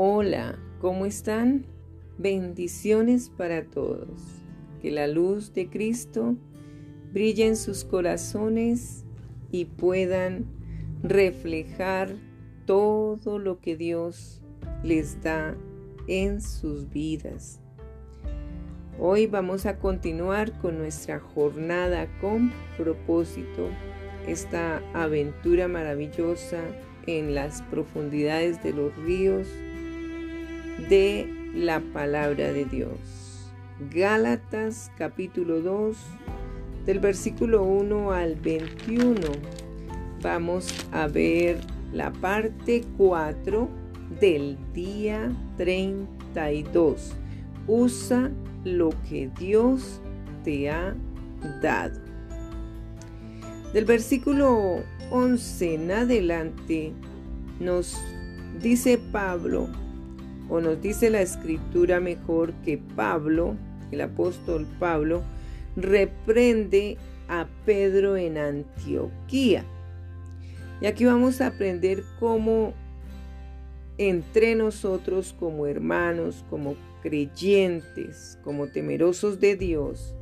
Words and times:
Hola, 0.00 0.56
¿cómo 0.80 1.06
están? 1.06 1.66
Bendiciones 2.18 3.30
para 3.30 3.64
todos. 3.64 4.44
Que 4.80 4.92
la 4.92 5.08
luz 5.08 5.52
de 5.54 5.68
Cristo 5.68 6.36
brille 7.12 7.48
en 7.48 7.56
sus 7.56 7.82
corazones 7.82 9.04
y 9.50 9.64
puedan 9.64 10.46
reflejar 11.02 12.14
todo 12.64 13.40
lo 13.40 13.58
que 13.58 13.76
Dios 13.76 14.40
les 14.84 15.20
da 15.20 15.56
en 16.06 16.40
sus 16.42 16.88
vidas. 16.90 17.60
Hoy 19.00 19.26
vamos 19.26 19.66
a 19.66 19.80
continuar 19.80 20.56
con 20.60 20.78
nuestra 20.78 21.18
jornada 21.18 22.06
con 22.20 22.52
propósito, 22.76 23.68
esta 24.28 24.80
aventura 24.94 25.66
maravillosa 25.66 26.62
en 27.08 27.34
las 27.34 27.62
profundidades 27.62 28.62
de 28.62 28.74
los 28.74 28.94
ríos 28.98 29.48
de 30.88 31.26
la 31.54 31.80
palabra 31.80 32.52
de 32.52 32.64
Dios. 32.64 33.50
Gálatas 33.90 34.90
capítulo 34.96 35.60
2 35.60 35.96
del 36.86 37.00
versículo 37.00 37.64
1 37.64 38.12
al 38.12 38.36
21. 38.36 39.14
Vamos 40.22 40.68
a 40.92 41.06
ver 41.06 41.58
la 41.92 42.12
parte 42.12 42.84
4 42.96 43.68
del 44.20 44.56
día 44.72 45.32
32. 45.56 47.14
Usa 47.66 48.30
lo 48.64 48.90
que 49.08 49.30
Dios 49.38 50.00
te 50.44 50.70
ha 50.70 50.94
dado. 51.62 52.00
Del 53.72 53.84
versículo 53.84 54.82
11 55.10 55.74
en 55.74 55.90
adelante 55.90 56.92
nos 57.60 58.00
dice 58.62 58.98
Pablo, 59.12 59.68
o 60.48 60.60
nos 60.60 60.80
dice 60.80 61.10
la 61.10 61.20
escritura 61.20 62.00
mejor 62.00 62.52
que 62.64 62.78
Pablo, 62.78 63.56
el 63.90 64.00
apóstol 64.00 64.66
Pablo, 64.78 65.22
reprende 65.76 66.96
a 67.28 67.46
Pedro 67.64 68.16
en 68.16 68.38
Antioquía. 68.38 69.64
Y 70.80 70.86
aquí 70.86 71.04
vamos 71.04 71.40
a 71.40 71.48
aprender 71.48 72.04
cómo 72.18 72.72
entre 73.98 74.54
nosotros 74.54 75.34
como 75.38 75.66
hermanos, 75.66 76.44
como 76.48 76.76
creyentes, 77.02 78.38
como 78.42 78.68
temerosos 78.68 79.40
de 79.40 79.56
Dios, 79.56 80.14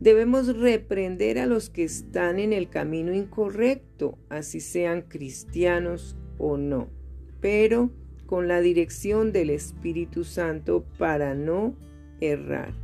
debemos 0.00 0.56
reprender 0.56 1.38
a 1.38 1.46
los 1.46 1.70
que 1.70 1.84
están 1.84 2.38
en 2.38 2.52
el 2.52 2.68
camino 2.68 3.14
incorrecto, 3.14 4.18
así 4.28 4.60
sean 4.60 5.02
cristianos 5.02 6.16
o 6.38 6.56
no. 6.56 6.88
Pero 7.40 7.90
con 8.26 8.48
la 8.48 8.60
dirección 8.60 9.32
del 9.32 9.50
Espíritu 9.50 10.24
Santo 10.24 10.84
para 10.98 11.34
no 11.34 11.74
errar. 12.20 12.74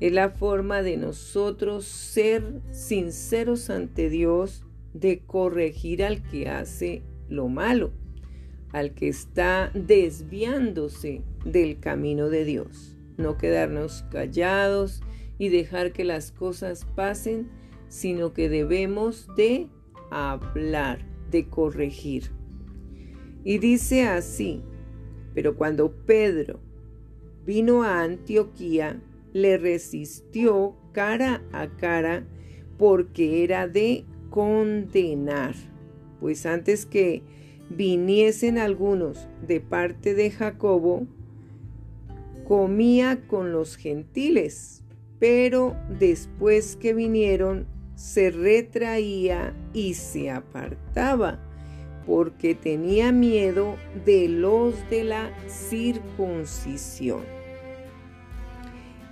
Es 0.00 0.12
la 0.12 0.30
forma 0.30 0.82
de 0.82 0.96
nosotros 0.96 1.84
ser 1.84 2.60
sinceros 2.70 3.70
ante 3.70 4.10
Dios, 4.10 4.64
de 4.94 5.20
corregir 5.20 6.02
al 6.04 6.22
que 6.22 6.48
hace 6.48 7.02
lo 7.28 7.48
malo, 7.48 7.92
al 8.72 8.94
que 8.94 9.08
está 9.08 9.70
desviándose 9.74 11.22
del 11.44 11.78
camino 11.78 12.28
de 12.28 12.44
Dios. 12.44 12.96
No 13.16 13.38
quedarnos 13.38 14.04
callados 14.10 15.02
y 15.38 15.48
dejar 15.48 15.92
que 15.92 16.04
las 16.04 16.32
cosas 16.32 16.84
pasen, 16.96 17.48
sino 17.88 18.32
que 18.32 18.48
debemos 18.48 19.28
de 19.36 19.68
hablar, 20.10 21.06
de 21.30 21.48
corregir. 21.48 22.32
Y 23.44 23.58
dice 23.58 24.06
así, 24.06 24.62
pero 25.34 25.56
cuando 25.56 25.92
Pedro 25.92 26.60
vino 27.44 27.82
a 27.82 28.02
Antioquía, 28.02 29.00
le 29.32 29.58
resistió 29.58 30.76
cara 30.92 31.42
a 31.52 31.68
cara 31.68 32.24
porque 32.78 33.42
era 33.42 33.66
de 33.66 34.04
condenar. 34.30 35.54
Pues 36.20 36.46
antes 36.46 36.86
que 36.86 37.22
viniesen 37.70 38.58
algunos 38.58 39.28
de 39.46 39.60
parte 39.60 40.14
de 40.14 40.30
Jacobo, 40.30 41.06
comía 42.46 43.26
con 43.26 43.52
los 43.52 43.76
gentiles, 43.76 44.84
pero 45.18 45.76
después 45.98 46.76
que 46.76 46.94
vinieron, 46.94 47.66
se 47.94 48.30
retraía 48.30 49.54
y 49.72 49.94
se 49.94 50.30
apartaba 50.30 51.38
porque 52.06 52.54
tenía 52.54 53.12
miedo 53.12 53.76
de 54.04 54.28
los 54.28 54.88
de 54.90 55.04
la 55.04 55.30
circuncisión. 55.48 57.22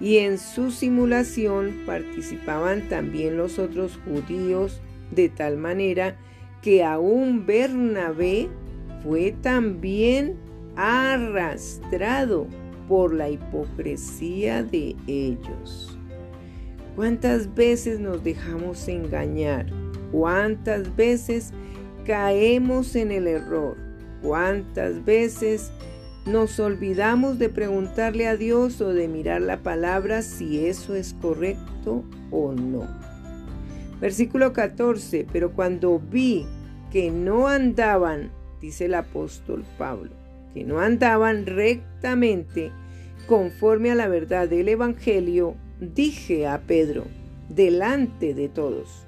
Y 0.01 0.19
en 0.19 0.39
su 0.39 0.71
simulación 0.71 1.83
participaban 1.84 2.89
también 2.89 3.37
los 3.37 3.59
otros 3.59 3.99
judíos, 4.05 4.81
de 5.11 5.28
tal 5.28 5.56
manera 5.56 6.17
que 6.62 6.84
aún 6.84 7.45
Bernabé 7.47 8.49
fue 9.03 9.33
también 9.43 10.37
arrastrado 10.77 12.47
por 12.89 13.15
la 13.15 13.28
hipocresía 13.28 14.62
de 14.62 14.97
ellos. 15.07 15.99
¿Cuántas 16.97 17.55
veces 17.55 18.01
nos 18.01 18.25
dejamos 18.25 18.89
engañar? 18.89 19.67
¿Cuántas 20.12 20.95
veces 20.97 21.53
caemos 22.10 22.97
en 22.97 23.12
el 23.12 23.28
error. 23.28 23.76
¿Cuántas 24.21 25.04
veces 25.04 25.71
nos 26.26 26.59
olvidamos 26.59 27.38
de 27.38 27.48
preguntarle 27.48 28.26
a 28.26 28.37
Dios 28.37 28.81
o 28.81 28.93
de 28.93 29.06
mirar 29.06 29.41
la 29.43 29.59
palabra 29.59 30.22
si 30.22 30.66
eso 30.66 30.97
es 30.97 31.15
correcto 31.22 32.03
o 32.32 32.50
no? 32.50 32.88
Versículo 34.00 34.53
14, 34.53 35.25
pero 35.32 35.53
cuando 35.53 36.00
vi 36.00 36.47
que 36.91 37.12
no 37.12 37.47
andaban, 37.47 38.32
dice 38.60 38.87
el 38.87 38.94
apóstol 38.94 39.65
Pablo, 39.78 40.10
que 40.53 40.65
no 40.65 40.81
andaban 40.81 41.47
rectamente 41.47 42.72
conforme 43.28 43.92
a 43.92 43.94
la 43.94 44.09
verdad 44.09 44.48
del 44.48 44.69
Evangelio, 44.69 45.54
dije 45.78 46.48
a 46.48 46.59
Pedro, 46.62 47.04
delante 47.48 48.34
de 48.34 48.48
todos, 48.48 49.06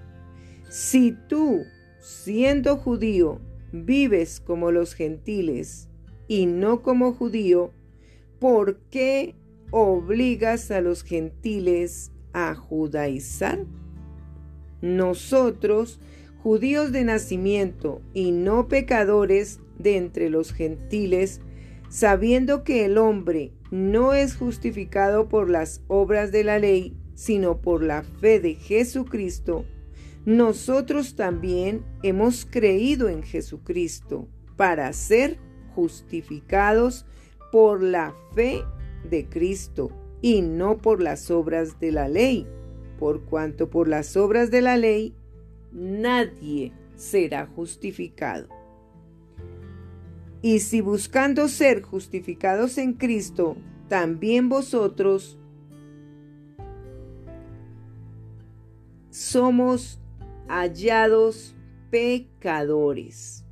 si 0.68 1.16
tú 1.28 1.64
siendo 2.02 2.76
judío, 2.76 3.40
vives 3.70 4.40
como 4.40 4.72
los 4.72 4.94
gentiles 4.94 5.88
y 6.26 6.46
no 6.46 6.82
como 6.82 7.12
judío, 7.12 7.70
¿por 8.40 8.78
qué 8.90 9.36
obligas 9.70 10.72
a 10.72 10.80
los 10.80 11.04
gentiles 11.04 12.10
a 12.32 12.56
judaizar? 12.56 13.64
Nosotros, 14.80 16.00
judíos 16.42 16.90
de 16.90 17.04
nacimiento 17.04 18.02
y 18.12 18.32
no 18.32 18.66
pecadores 18.66 19.60
de 19.78 19.96
entre 19.96 20.28
los 20.28 20.52
gentiles, 20.52 21.40
sabiendo 21.88 22.64
que 22.64 22.84
el 22.84 22.98
hombre 22.98 23.52
no 23.70 24.12
es 24.12 24.34
justificado 24.34 25.28
por 25.28 25.48
las 25.48 25.82
obras 25.86 26.32
de 26.32 26.42
la 26.42 26.58
ley, 26.58 26.96
sino 27.14 27.60
por 27.60 27.84
la 27.84 28.02
fe 28.02 28.40
de 28.40 28.54
Jesucristo, 28.56 29.64
nosotros 30.24 31.16
también 31.16 31.84
hemos 32.02 32.46
creído 32.46 33.08
en 33.08 33.22
Jesucristo 33.22 34.28
para 34.56 34.92
ser 34.92 35.38
justificados 35.74 37.06
por 37.50 37.82
la 37.82 38.14
fe 38.34 38.62
de 39.08 39.28
Cristo 39.28 39.90
y 40.20 40.42
no 40.42 40.78
por 40.78 41.02
las 41.02 41.30
obras 41.30 41.80
de 41.80 41.90
la 41.90 42.08
ley, 42.08 42.46
por 42.98 43.24
cuanto 43.24 43.68
por 43.68 43.88
las 43.88 44.16
obras 44.16 44.50
de 44.50 44.60
la 44.60 44.76
ley 44.76 45.14
nadie 45.72 46.72
será 46.94 47.46
justificado. 47.46 48.48
Y 50.40 50.60
si 50.60 50.80
buscando 50.80 51.48
ser 51.48 51.82
justificados 51.82 52.78
en 52.78 52.94
Cristo, 52.94 53.56
también 53.88 54.48
vosotros 54.48 55.38
somos 59.10 60.01
hallados 60.48 61.54
pecadores. 61.90 63.44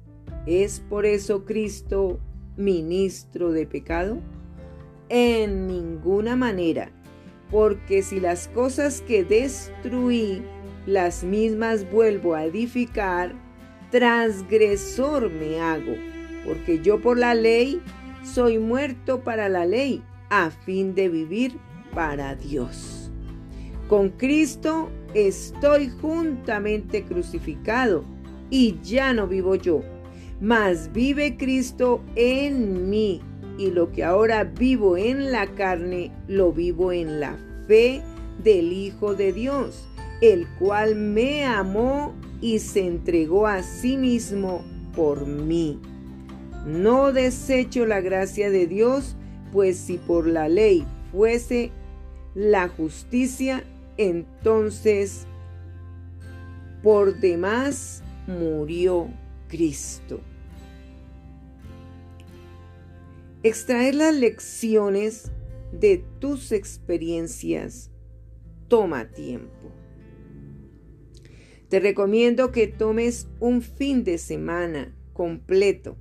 ¿Es 0.47 0.81
por 0.81 1.07
eso 1.07 1.45
Cristo 1.45 2.21
ministro 2.57 3.53
de 3.53 3.67
pecado? 3.67 4.19
En 5.09 5.67
ninguna 5.67 6.37
manera, 6.37 6.91
porque 7.51 8.03
si 8.03 8.21
las 8.21 8.49
cosas 8.49 9.03
que 9.03 9.25
destruí, 9.25 10.43
las 10.87 11.25
mismas 11.25 11.91
vuelvo 11.91 12.35
a 12.35 12.45
edificar, 12.45 13.35
transgresor 13.91 15.31
me 15.31 15.61
hago, 15.61 15.95
porque 16.47 16.81
yo 16.81 17.01
por 17.01 17.19
la 17.19 17.35
ley 17.35 17.83
soy 18.23 18.59
muerto 18.59 19.23
para 19.23 19.49
la 19.49 19.67
ley, 19.67 20.03
a 20.31 20.51
fin 20.51 20.95
de 20.95 21.09
vivir 21.09 21.59
para 21.93 22.35
Dios. 22.37 23.10
Con 23.91 24.11
Cristo 24.11 24.89
estoy 25.15 25.89
juntamente 25.89 27.03
crucificado 27.03 28.05
y 28.49 28.79
ya 28.85 29.13
no 29.13 29.27
vivo 29.27 29.57
yo, 29.57 29.83
mas 30.41 30.93
vive 30.93 31.37
Cristo 31.37 32.01
en 32.15 32.89
mí 32.89 33.21
y 33.59 33.73
lo 33.73 33.91
que 33.91 34.05
ahora 34.05 34.45
vivo 34.45 34.97
en 34.97 35.33
la 35.33 35.49
carne, 35.57 36.13
lo 36.29 36.53
vivo 36.53 36.93
en 36.93 37.19
la 37.19 37.37
fe 37.67 38.01
del 38.45 38.73
Hijo 38.73 39.17
de 39.17 39.33
Dios, 39.33 39.89
el 40.21 40.47
cual 40.61 40.95
me 40.95 41.45
amó 41.45 42.15
y 42.41 42.61
se 42.61 42.87
entregó 42.87 43.49
a 43.49 43.65
sí 43.65 43.97
mismo 43.97 44.65
por 44.95 45.27
mí. 45.27 45.81
No 46.65 47.11
desecho 47.11 47.87
la 47.87 48.01
gracia 48.01 48.51
de 48.51 48.69
Dios, 48.69 49.17
pues 49.51 49.77
si 49.79 49.99
por 49.99 50.29
la 50.29 50.49
ley 50.49 50.87
fuese 51.11 51.73
la 52.37 52.69
justicia, 52.69 53.65
entonces 54.01 55.27
por 56.83 57.21
demás 57.21 58.03
murió 58.27 59.11
Cristo. 59.49 60.21
Extraer 63.43 63.95
las 63.95 64.15
lecciones 64.15 65.31
de 65.73 66.03
tus 66.19 66.53
experiencias 66.53 67.91
toma 68.69 69.11
tiempo. 69.11 69.71
Te 71.69 71.79
recomiendo 71.79 72.53
que 72.53 72.69
tomes 72.69 73.29
un 73.39 73.61
fin 73.61 74.03
de 74.03 74.17
semana 74.17 74.97
completo 75.13 75.99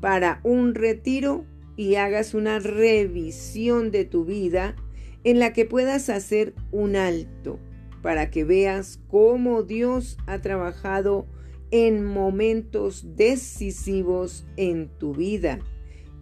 para 0.00 0.40
un 0.44 0.74
retiro 0.74 1.44
y 1.76 1.96
hagas 1.96 2.32
una 2.32 2.58
revisión 2.58 3.90
de 3.90 4.06
tu 4.06 4.24
vida 4.24 4.76
en 5.24 5.38
la 5.38 5.52
que 5.52 5.64
puedas 5.64 6.08
hacer 6.08 6.54
un 6.70 6.96
alto 6.96 7.58
para 8.02 8.30
que 8.30 8.44
veas 8.44 9.00
cómo 9.08 9.62
Dios 9.62 10.16
ha 10.26 10.40
trabajado 10.40 11.26
en 11.70 12.04
momentos 12.04 13.16
decisivos 13.16 14.46
en 14.56 14.88
tu 14.98 15.14
vida 15.14 15.58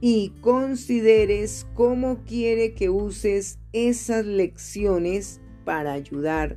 y 0.00 0.30
consideres 0.40 1.66
cómo 1.74 2.24
quiere 2.24 2.74
que 2.74 2.90
uses 2.90 3.58
esas 3.72 4.26
lecciones 4.26 5.40
para 5.64 5.92
ayudar 5.92 6.56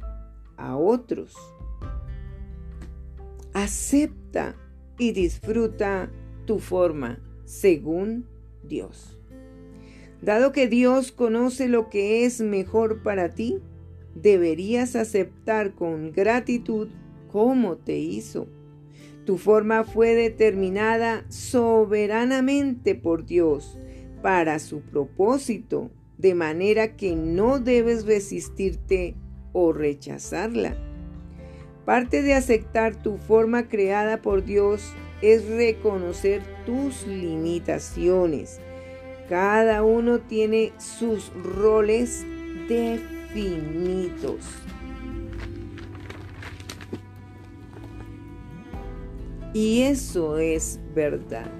a 0.57 0.75
otros. 0.75 1.35
Acepta 3.53 4.55
y 4.97 5.11
disfruta 5.11 6.11
tu 6.45 6.59
forma 6.59 7.19
según 7.45 8.27
Dios. 8.63 9.17
Dado 10.21 10.51
que 10.51 10.67
Dios 10.67 11.11
conoce 11.11 11.67
lo 11.67 11.89
que 11.89 12.25
es 12.25 12.41
mejor 12.41 13.03
para 13.03 13.29
ti, 13.29 13.59
deberías 14.15 14.95
aceptar 14.95 15.75
con 15.75 16.11
gratitud 16.11 16.89
cómo 17.31 17.77
te 17.77 17.97
hizo 17.97 18.47
tu 19.29 19.37
forma 19.37 19.83
fue 19.83 20.15
determinada 20.15 21.23
soberanamente 21.29 22.95
por 22.95 23.27
Dios 23.27 23.77
para 24.23 24.57
su 24.57 24.81
propósito, 24.81 25.91
de 26.17 26.33
manera 26.33 26.95
que 26.95 27.15
no 27.15 27.59
debes 27.59 28.07
resistirte 28.07 29.13
o 29.53 29.71
rechazarla. 29.71 30.75
Parte 31.85 32.23
de 32.23 32.33
aceptar 32.33 33.03
tu 33.03 33.17
forma 33.17 33.67
creada 33.67 34.23
por 34.23 34.43
Dios 34.43 34.95
es 35.21 35.47
reconocer 35.47 36.41
tus 36.65 37.05
limitaciones. 37.05 38.59
Cada 39.29 39.83
uno 39.83 40.17
tiene 40.17 40.73
sus 40.79 41.31
roles 41.43 42.25
definidos. 42.67 44.43
Y 49.53 49.81
eso 49.81 50.39
es 50.39 50.79
verdad. 50.95 51.51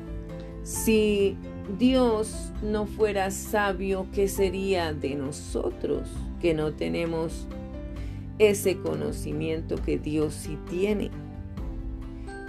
Si 0.63 1.37
Dios 1.77 2.51
no 2.63 2.87
fuera 2.87 3.29
sabio, 3.29 4.07
¿qué 4.13 4.27
sería 4.27 4.91
de 4.91 5.13
nosotros 5.13 6.09
que 6.41 6.55
no 6.55 6.73
tenemos 6.73 7.47
ese 8.39 8.77
conocimiento 8.77 9.75
que 9.75 9.99
Dios 9.99 10.33
sí 10.33 10.57
tiene? 10.71 11.11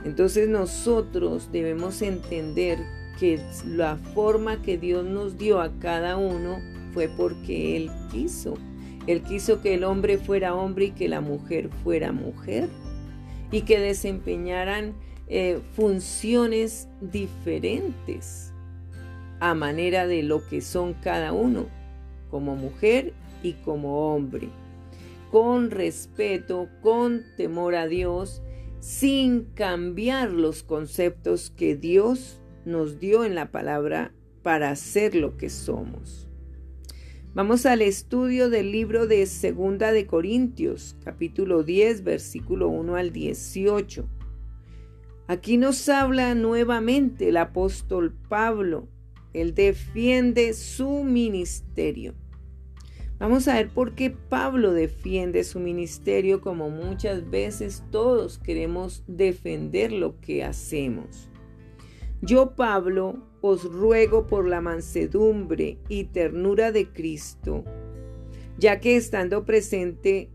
Entonces 0.07 0.49
nosotros 0.49 1.51
debemos 1.53 2.01
entender 2.01 2.79
que 3.21 3.39
la 3.67 3.97
forma 4.15 4.63
que 4.63 4.79
Dios 4.79 5.05
nos 5.05 5.37
dio 5.37 5.61
a 5.61 5.79
cada 5.79 6.17
uno 6.17 6.59
fue 6.95 7.07
porque 7.07 7.77
Él 7.77 7.91
quiso. 8.11 8.55
Él 9.07 9.21
quiso 9.23 9.61
que 9.61 9.75
el 9.75 9.85
hombre 9.85 10.17
fuera 10.17 10.55
hombre 10.55 10.87
y 10.87 10.91
que 10.93 11.07
la 11.07 11.21
mujer 11.21 11.69
fuera 11.85 12.13
mujer 12.13 12.71
y 13.53 13.63
que 13.63 13.79
desempeñaran 13.79 14.95
eh, 15.29 15.61
funciones 15.75 16.89
diferentes 17.03 18.55
a 19.39 19.55
manera 19.55 20.07
de 20.07 20.23
lo 20.23 20.47
que 20.49 20.63
son 20.63 20.95
cada 20.95 21.33
uno, 21.33 21.67
como 22.31 22.57
mujer 22.57 23.13
y 23.43 23.53
como 23.53 24.15
hombre, 24.15 24.49
con 25.31 25.71
respeto, 25.71 26.69
con 26.81 27.23
temor 27.37 27.75
a 27.75 27.87
Dios, 27.87 28.43
sin 28.81 29.45
cambiar 29.55 30.31
los 30.31 30.63
conceptos 30.63 31.51
que 31.51 31.77
Dios 31.77 32.40
nos 32.65 32.99
dio 32.99 33.25
en 33.25 33.35
la 33.35 33.51
palabra 33.51 34.13
para 34.43 34.75
ser 34.77 35.15
lo 35.15 35.37
que 35.37 35.51
somos. 35.51 36.29
Vamos 37.33 37.65
al 37.65 37.81
estudio 37.81 38.51
del 38.51 38.73
libro 38.73 39.07
de 39.07 39.25
Segunda 39.27 39.93
de 39.93 40.07
Corintios, 40.07 40.97
capítulo 41.05 41.63
10, 41.63 42.03
versículo 42.03 42.69
1 42.69 42.97
al 42.97 43.13
18. 43.13 44.09
Aquí 45.29 45.57
nos 45.57 45.89
habla 45.89 46.35
nuevamente 46.35 47.29
el 47.29 47.37
apóstol 47.37 48.13
Pablo. 48.29 48.89
Él 49.33 49.55
defiende 49.55 50.55
su 50.55 51.05
ministerio. 51.05 52.15
Vamos 53.21 53.47
a 53.47 53.55
ver 53.55 53.69
por 53.69 53.95
qué 53.95 54.11
Pablo 54.11 54.73
defiende 54.73 55.45
su 55.45 55.61
ministerio 55.61 56.41
como 56.41 56.69
muchas 56.69 57.31
veces 57.31 57.85
todos 57.93 58.39
queremos 58.39 59.05
defender 59.07 59.93
lo 59.93 60.19
que 60.21 60.43
hacemos. 60.43 61.30
Yo, 62.23 62.55
Pablo, 62.55 63.19
os 63.41 63.65
ruego 63.65 64.27
por 64.27 64.47
la 64.47 64.61
mansedumbre 64.61 65.79
y 65.89 66.05
ternura 66.05 66.71
de 66.71 66.89
Cristo, 66.93 67.65
ya 68.59 68.79
que 68.79 68.97
estando 68.97 69.45
presente 69.45 70.29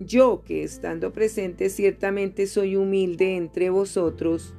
yo 0.00 0.42
que 0.44 0.62
estando 0.62 1.12
presente 1.12 1.70
ciertamente 1.70 2.46
soy 2.46 2.76
humilde 2.76 3.36
entre 3.36 3.68
vosotros, 3.70 4.54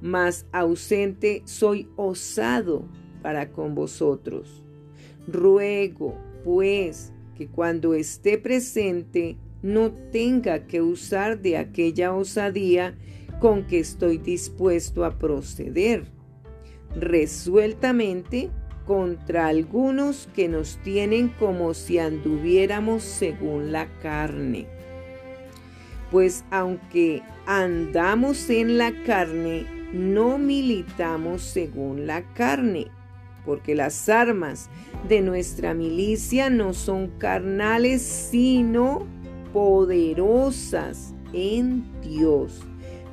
mas 0.00 0.46
ausente 0.52 1.42
soy 1.46 1.88
osado 1.96 2.84
para 3.20 3.50
con 3.50 3.74
vosotros. 3.74 4.62
Ruego, 5.26 6.16
pues, 6.44 7.12
que 7.36 7.48
cuando 7.48 7.94
esté 7.94 8.38
presente 8.38 9.36
no 9.62 9.90
tenga 10.12 10.66
que 10.68 10.80
usar 10.80 11.40
de 11.40 11.56
aquella 11.56 12.14
osadía 12.14 12.96
con 13.40 13.66
que 13.66 13.80
estoy 13.80 14.18
dispuesto 14.18 15.04
a 15.04 15.18
proceder, 15.18 16.06
resueltamente 16.94 18.50
contra 18.86 19.48
algunos 19.48 20.28
que 20.34 20.48
nos 20.48 20.78
tienen 20.78 21.28
como 21.28 21.74
si 21.74 21.98
anduviéramos 21.98 23.02
según 23.02 23.70
la 23.70 23.86
carne. 24.00 24.66
Pues 26.10 26.44
aunque 26.50 27.22
andamos 27.46 28.48
en 28.48 28.78
la 28.78 28.92
carne, 29.04 29.66
no 29.92 30.38
militamos 30.38 31.42
según 31.42 32.06
la 32.06 32.22
carne, 32.32 32.86
porque 33.44 33.74
las 33.74 34.08
armas 34.08 34.70
de 35.06 35.20
nuestra 35.20 35.74
milicia 35.74 36.48
no 36.48 36.72
son 36.72 37.08
carnales, 37.18 38.00
sino 38.00 39.06
poderosas 39.52 41.14
en 41.34 41.84
Dios 42.00 42.62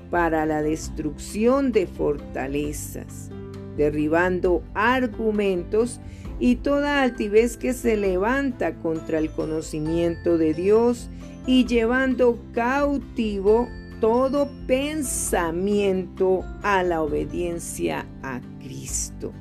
para 0.10 0.46
la 0.46 0.62
destrucción 0.62 1.74
de 1.74 1.86
fortalezas 1.86 3.30
derribando 3.78 4.64
argumentos 4.74 6.00
y 6.40 6.58
toda 6.58 7.02
altivez 7.02 7.58
que 7.58 7.74
se 7.74 7.96
levanta 7.98 8.76
contra 8.76 9.20
el 9.20 9.32
conocimiento 9.32 10.38
de 10.38 10.54
Dios 10.54 11.10
y 11.48 11.66
llevando 11.66 12.40
cautivo 12.54 13.68
todo 14.02 14.50
pensamiento 14.68 16.44
a 16.62 16.84
la 16.84 17.02
obediencia 17.02 18.06
a 18.22 18.42
Cristo. 18.60 19.32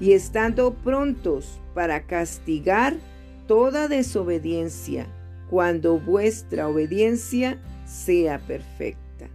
Y 0.00 0.12
estando 0.12 0.74
prontos 0.74 1.60
para 1.74 2.06
castigar 2.06 2.96
toda 3.46 3.88
desobediencia 3.88 5.06
cuando 5.50 5.98
vuestra 5.98 6.68
obediencia 6.68 7.58
sea 7.84 8.38
perfecta. 8.38 9.28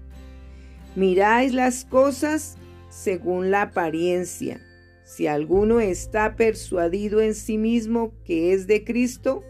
Miráis 0.96 1.54
las 1.54 1.86
cosas 1.86 2.58
según 2.96 3.52
la 3.52 3.64
apariencia. 3.64 4.62
Si 5.04 5.28
alguno 5.28 5.82
está 5.82 6.38
persuadido 6.38 7.20
en 7.20 7.36
sí 7.36 7.58
mismo 7.58 8.14
que 8.24 8.54
es 8.54 8.68
de 8.68 8.86
Cristo, 8.86 9.44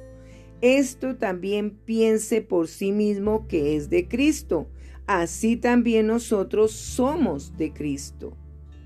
esto 0.61 1.15
también 1.15 1.69
piense 1.69 2.41
por 2.41 2.67
sí 2.67 2.91
mismo 2.91 3.47
que 3.47 3.75
es 3.75 3.89
de 3.91 4.07
Cristo. 4.07 4.67
Así 5.05 5.57
también 5.57 6.07
nosotros 6.07 6.71
somos 6.71 7.55
de 7.55 7.71
Cristo. 7.71 8.35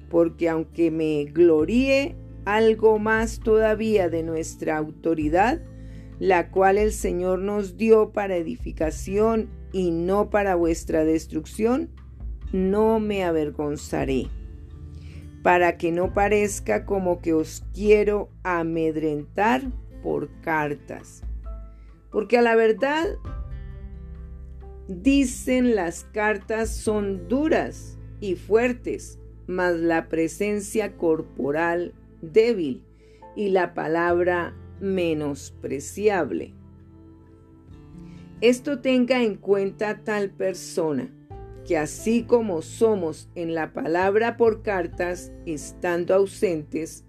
porque 0.10 0.50
aunque 0.50 0.90
me 0.90 1.26
gloríe 1.26 2.16
algo 2.44 2.98
más 2.98 3.40
todavía 3.40 4.10
de 4.10 4.24
nuestra 4.24 4.76
autoridad, 4.76 5.62
la 6.18 6.50
cual 6.50 6.80
el 6.80 6.92
Señor 6.92 7.38
nos 7.40 7.78
dio 7.78 8.12
para 8.12 8.36
edificación 8.36 9.52
y 9.72 9.92
no 9.92 10.32
para 10.32 10.56
vuestra 10.56 11.06
destrucción, 11.06 11.92
no 12.52 13.00
me 13.00 13.24
avergonzaré, 13.24 14.30
para 15.44 15.78
que 15.78 15.92
no 15.92 16.14
parezca 16.14 16.86
como 16.86 17.22
que 17.22 17.34
os 17.34 17.64
quiero 17.74 18.30
amedrentar 18.44 19.62
por 20.04 20.30
cartas. 20.42 21.24
Porque 22.12 22.38
a 22.38 22.42
la 22.42 22.56
verdad, 22.56 23.06
dicen 24.88 25.76
las 25.76 26.04
cartas 26.06 26.70
son 26.70 27.28
duras 27.28 27.98
y 28.20 28.36
fuertes, 28.36 29.20
mas 29.48 29.76
la 29.76 30.10
presencia 30.10 30.98
corporal 30.98 31.94
débil 32.22 32.84
y 33.36 33.50
la 33.50 33.74
palabra 33.74 34.54
menospreciable. 34.82 36.54
Esto 38.42 38.80
tenga 38.80 39.22
en 39.22 39.36
cuenta 39.36 40.04
tal 40.04 40.30
persona, 40.30 41.10
que 41.70 41.78
así 41.78 42.24
como 42.24 42.64
somos 42.64 43.30
en 43.36 43.54
la 43.54 43.74
palabra 43.74 44.38
por 44.38 44.64
cartas, 44.64 45.32
estando 45.46 46.16
ausentes, 46.16 47.04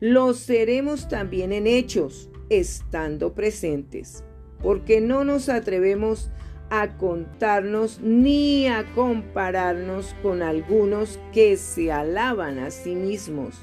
lo 0.00 0.32
seremos 0.32 1.06
también 1.06 1.52
en 1.52 1.66
hechos, 1.66 2.30
estando 2.48 3.34
presentes, 3.34 4.24
porque 4.62 5.02
no 5.02 5.22
nos 5.22 5.50
atrevemos 5.50 6.30
a 6.70 6.96
contarnos 6.96 8.00
ni 8.00 8.66
a 8.68 8.86
compararnos 8.94 10.16
con 10.22 10.40
algunos 10.40 11.20
que 11.34 11.58
se 11.58 11.92
alaban 11.92 12.58
a 12.58 12.70
sí 12.70 12.94
mismos, 12.94 13.56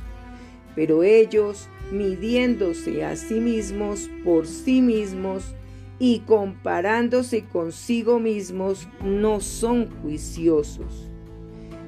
pero 0.75 1.01
ellos, 1.01 1.67
midiéndose 1.91 3.03
a 3.03 3.15
sí 3.15 3.39
mismos 3.39 4.07
por 4.23 4.45
sí 4.45 4.83
mismos 4.83 5.55
y 5.99 6.19
comparándose 6.19 7.45
consigo 7.45 8.19
mismos, 8.19 8.87
no 9.03 9.39
son 9.39 9.89
juiciosos. 10.01 11.09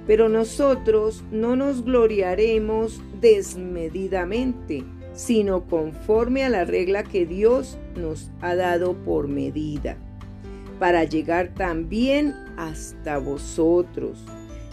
Pero 0.07 0.29
nosotros 0.29 1.23
no 1.31 1.55
nos 1.55 1.83
gloriaremos 1.83 3.01
desmedidamente, 3.19 4.83
sino 5.13 5.65
conforme 5.65 6.43
a 6.43 6.49
la 6.49 6.65
regla 6.65 7.03
que 7.03 7.25
Dios 7.25 7.77
nos 7.95 8.29
ha 8.41 8.55
dado 8.55 8.93
por 8.93 9.27
medida, 9.27 9.97
para 10.79 11.05
llegar 11.05 11.53
también 11.55 12.35
hasta 12.57 13.17
vosotros, 13.17 14.23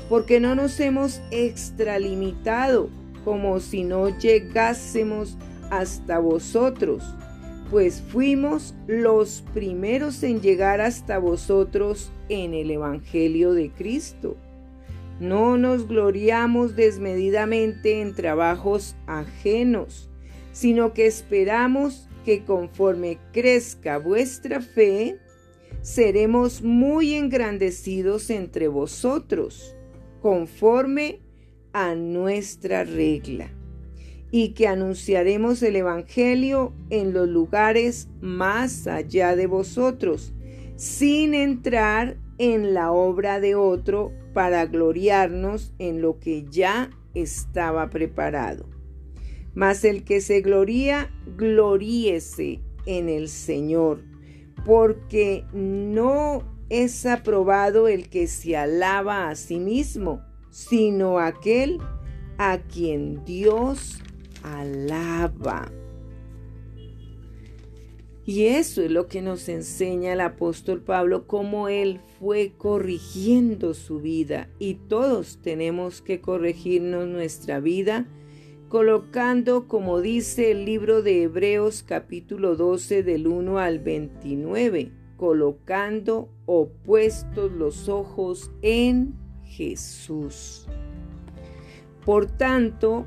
porque 0.08 0.40
no 0.40 0.54
nos 0.54 0.78
hemos 0.80 1.22
extralimitado 1.30 2.90
como 3.24 3.60
si 3.60 3.84
no 3.84 4.08
llegásemos 4.18 5.36
hasta 5.70 6.18
vosotros, 6.18 7.02
pues 7.72 8.02
fuimos 8.02 8.74
los 8.86 9.42
primeros 9.54 10.22
en 10.22 10.42
llegar 10.42 10.82
hasta 10.82 11.16
vosotros 11.16 12.12
en 12.28 12.52
el 12.52 12.70
Evangelio 12.70 13.54
de 13.54 13.70
Cristo. 13.70 14.36
No 15.20 15.56
nos 15.56 15.88
gloriamos 15.88 16.76
desmedidamente 16.76 18.02
en 18.02 18.14
trabajos 18.14 18.94
ajenos, 19.06 20.10
sino 20.52 20.92
que 20.92 21.06
esperamos 21.06 22.10
que 22.26 22.44
conforme 22.44 23.18
crezca 23.32 23.96
vuestra 23.96 24.60
fe, 24.60 25.16
seremos 25.80 26.60
muy 26.60 27.14
engrandecidos 27.14 28.28
entre 28.28 28.68
vosotros, 28.68 29.74
conforme 30.20 31.20
a 31.72 31.94
nuestra 31.94 32.84
regla, 32.84 33.50
y 34.34 34.54
que 34.54 34.66
anunciaremos 34.66 35.62
el 35.62 35.76
Evangelio 35.76 36.72
en 36.88 37.12
los 37.12 37.28
lugares 37.28 38.08
más 38.22 38.86
allá 38.86 39.36
de 39.36 39.46
vosotros, 39.46 40.32
sin 40.74 41.34
entrar 41.34 42.16
en 42.38 42.72
la 42.72 42.92
obra 42.92 43.40
de 43.40 43.54
otro 43.54 44.10
para 44.32 44.64
gloriarnos 44.64 45.74
en 45.78 46.00
lo 46.00 46.18
que 46.18 46.46
ya 46.50 46.90
estaba 47.14 47.90
preparado. 47.90 48.66
Mas 49.54 49.84
el 49.84 50.02
que 50.02 50.22
se 50.22 50.40
gloría, 50.40 51.10
gloríese 51.36 52.62
en 52.86 53.10
el 53.10 53.28
Señor, 53.28 54.02
porque 54.64 55.44
no 55.52 56.42
es 56.70 57.04
aprobado 57.04 57.86
el 57.86 58.08
que 58.08 58.26
se 58.28 58.56
alaba 58.56 59.28
a 59.28 59.34
sí 59.34 59.58
mismo, 59.58 60.22
sino 60.48 61.18
aquel 61.18 61.80
a 62.38 62.58
quien 62.58 63.26
Dios 63.26 64.02
alaba. 64.42 65.70
Y 68.24 68.46
eso 68.46 68.82
es 68.82 68.90
lo 68.90 69.08
que 69.08 69.20
nos 69.20 69.48
enseña 69.48 70.12
el 70.12 70.20
apóstol 70.20 70.80
Pablo, 70.80 71.26
cómo 71.26 71.68
él 71.68 72.00
fue 72.20 72.52
corrigiendo 72.56 73.74
su 73.74 74.00
vida. 74.00 74.48
Y 74.60 74.74
todos 74.74 75.38
tenemos 75.42 76.02
que 76.02 76.20
corregirnos 76.20 77.08
nuestra 77.08 77.58
vida 77.58 78.06
colocando, 78.72 79.68
como 79.68 80.00
dice 80.00 80.50
el 80.50 80.64
libro 80.64 81.02
de 81.02 81.24
Hebreos 81.24 81.82
capítulo 81.82 82.56
12 82.56 83.02
del 83.02 83.26
1 83.26 83.58
al 83.58 83.80
29, 83.80 84.92
colocando 85.18 86.30
opuestos 86.46 87.52
los 87.52 87.90
ojos 87.90 88.50
en 88.62 89.14
Jesús. 89.44 90.66
Por 92.06 92.26
tanto, 92.26 93.06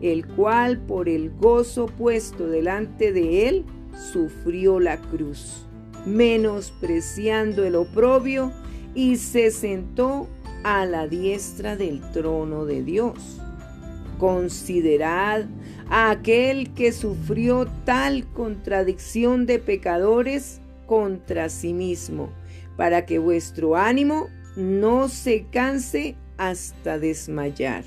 el 0.00 0.26
cual 0.26 0.78
por 0.78 1.08
el 1.08 1.30
gozo 1.30 1.86
puesto 1.86 2.46
delante 2.46 3.12
de 3.12 3.48
él 3.48 3.64
sufrió 4.12 4.80
la 4.80 4.98
cruz, 4.98 5.66
menospreciando 6.06 7.64
el 7.64 7.76
oprobio, 7.76 8.52
y 8.94 9.16
se 9.16 9.50
sentó 9.50 10.26
a 10.64 10.84
la 10.84 11.06
diestra 11.06 11.76
del 11.76 12.00
trono 12.10 12.64
de 12.64 12.82
Dios. 12.82 13.40
Considerad 14.18 15.46
a 15.88 16.10
aquel 16.10 16.74
que 16.74 16.92
sufrió 16.92 17.66
tal 17.84 18.26
contradicción 18.32 19.46
de 19.46 19.58
pecadores 19.58 20.60
contra 20.86 21.48
sí 21.48 21.72
mismo, 21.72 22.30
para 22.76 23.06
que 23.06 23.18
vuestro 23.18 23.76
ánimo 23.76 24.28
no 24.56 25.08
se 25.08 25.46
canse 25.50 26.16
hasta 26.36 26.98
desmayar, 26.98 27.84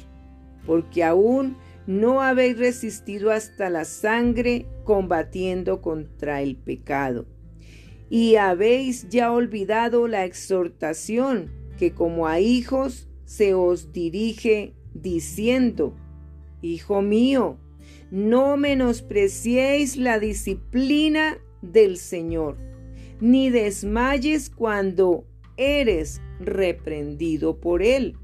porque 0.66 1.04
aún 1.04 1.58
no 1.88 2.22
habéis 2.22 2.58
resistido 2.58 3.32
hasta 3.32 3.70
la 3.70 3.86
sangre 3.86 4.66
combatiendo 4.84 5.82
contra 5.82 6.42
el 6.42 6.56
pecado. 6.56 7.26
Y 8.10 8.36
habéis 8.36 9.10
ya 9.10 9.32
olvidado 9.32 10.08
la 10.08 10.26
exhortación 10.26 11.52
que 11.78 11.94
como 11.94 12.28
a 12.28 12.40
hijos 12.40 13.10
se 13.26 13.54
os 13.54 13.92
dirige 13.92 14.74
diciendo, 14.94 15.96
Hijo 16.62 17.02
mío, 17.02 17.58
no 18.12 18.56
menospreciéis 18.58 19.98
la 19.98 20.20
disciplina 20.20 21.40
del 21.62 21.98
Señor, 21.98 22.58
ni 23.20 23.50
desmayes 23.50 24.50
cuando 24.50 25.26
eres 25.58 26.22
reprendido 26.40 27.60
por 27.60 27.82
Él, 27.82 28.18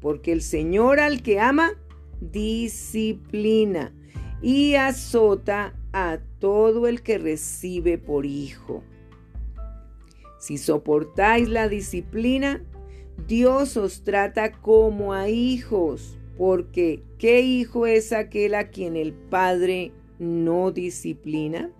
porque 0.00 0.32
el 0.32 0.42
Señor 0.42 1.00
al 1.00 1.22
que 1.22 1.40
ama, 1.40 1.72
disciplina 2.20 3.94
y 4.42 4.74
azota 4.74 5.74
a 5.92 6.18
todo 6.38 6.86
el 6.86 7.02
que 7.02 7.18
recibe 7.18 7.98
por 7.98 8.26
hijo. 8.26 8.82
Si 10.38 10.58
soportáis 10.58 11.48
la 11.48 11.68
disciplina, 11.68 12.62
Dios 13.26 13.76
os 13.76 14.04
trata 14.04 14.52
como 14.52 15.12
a 15.12 15.28
hijos 15.28 16.18
porque 16.38 17.02
¿qué 17.18 17.40
hijo 17.42 17.86
es 17.86 18.12
aquel 18.12 18.54
a 18.54 18.68
quien 18.68 18.96
el 18.96 19.12
Padre 19.12 19.92
no 20.20 20.70
disciplina? 20.70 21.72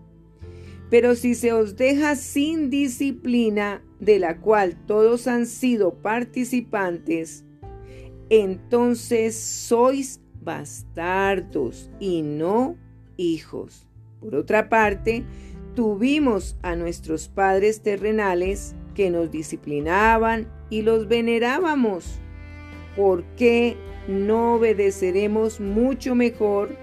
Pero 0.90 1.14
si 1.14 1.35
se 1.35 1.52
os 1.52 1.76
deja 1.76 2.16
sin 2.16 2.68
disciplina, 2.68 3.83
de 4.00 4.18
la 4.18 4.40
cual 4.40 4.76
todos 4.87 5.26
han 5.26 5.47
sido 5.47 5.95
participantes, 5.95 7.45
entonces 8.30 9.37
sois 9.37 10.21
bastardos 10.42 11.90
y 12.00 12.23
no 12.23 12.76
hijos. 13.16 13.87
Por 14.21 14.35
otra 14.35 14.68
parte, 14.68 15.25
tuvimos 15.75 16.57
a 16.62 16.75
nuestros 16.75 17.28
padres 17.28 17.83
terrenales 17.83 18.75
que 18.95 19.11
nos 19.11 19.30
disciplinaban 19.30 20.49
y 20.71 20.83
los 20.83 21.07
venerábamos. 21.07 22.18
¿Por 22.97 23.23
qué 23.37 23.76
no 24.09 24.54
obedeceremos 24.54 25.61
mucho 25.61 26.14
mejor 26.14 26.76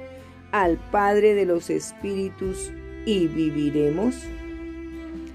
al 0.52 0.78
Padre 0.92 1.34
de 1.34 1.46
los 1.46 1.70
Espíritus 1.70 2.72
y 3.06 3.28
viviremos? 3.28 4.16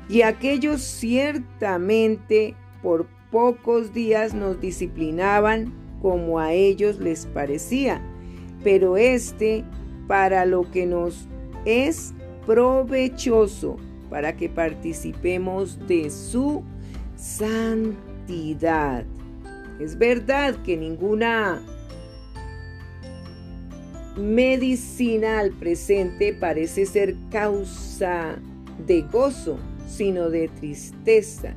Y 0.09 0.23
aquellos 0.23 0.81
ciertamente 0.81 2.55
por 2.83 3.07
pocos 3.31 3.93
días 3.93 4.35
nos 4.35 4.61
disciplinaban 4.61 5.73
como 6.01 6.39
a 6.39 6.53
ellos 6.53 6.99
les 6.99 7.27
parecía, 7.27 8.03
pero 8.63 8.97
este 8.97 9.65
para 10.07 10.45
lo 10.45 10.71
que 10.71 10.87
nos 10.87 11.27
es 11.65 12.13
provechoso, 12.47 13.77
para 14.09 14.37
que 14.37 14.49
participemos 14.49 15.79
de 15.87 16.11
su 16.11 16.65
santidad. 17.17 19.05
Es 19.79 19.97
verdad 19.97 20.57
que 20.63 20.77
ninguna 20.77 21.63
medicina 24.17 25.39
al 25.39 25.53
presente 25.53 26.35
parece 26.35 26.87
ser 26.87 27.15
causa 27.31 28.37
de 28.87 29.03
gozo, 29.03 29.59
sino 29.87 30.29
de 30.29 30.49
tristeza 30.49 31.55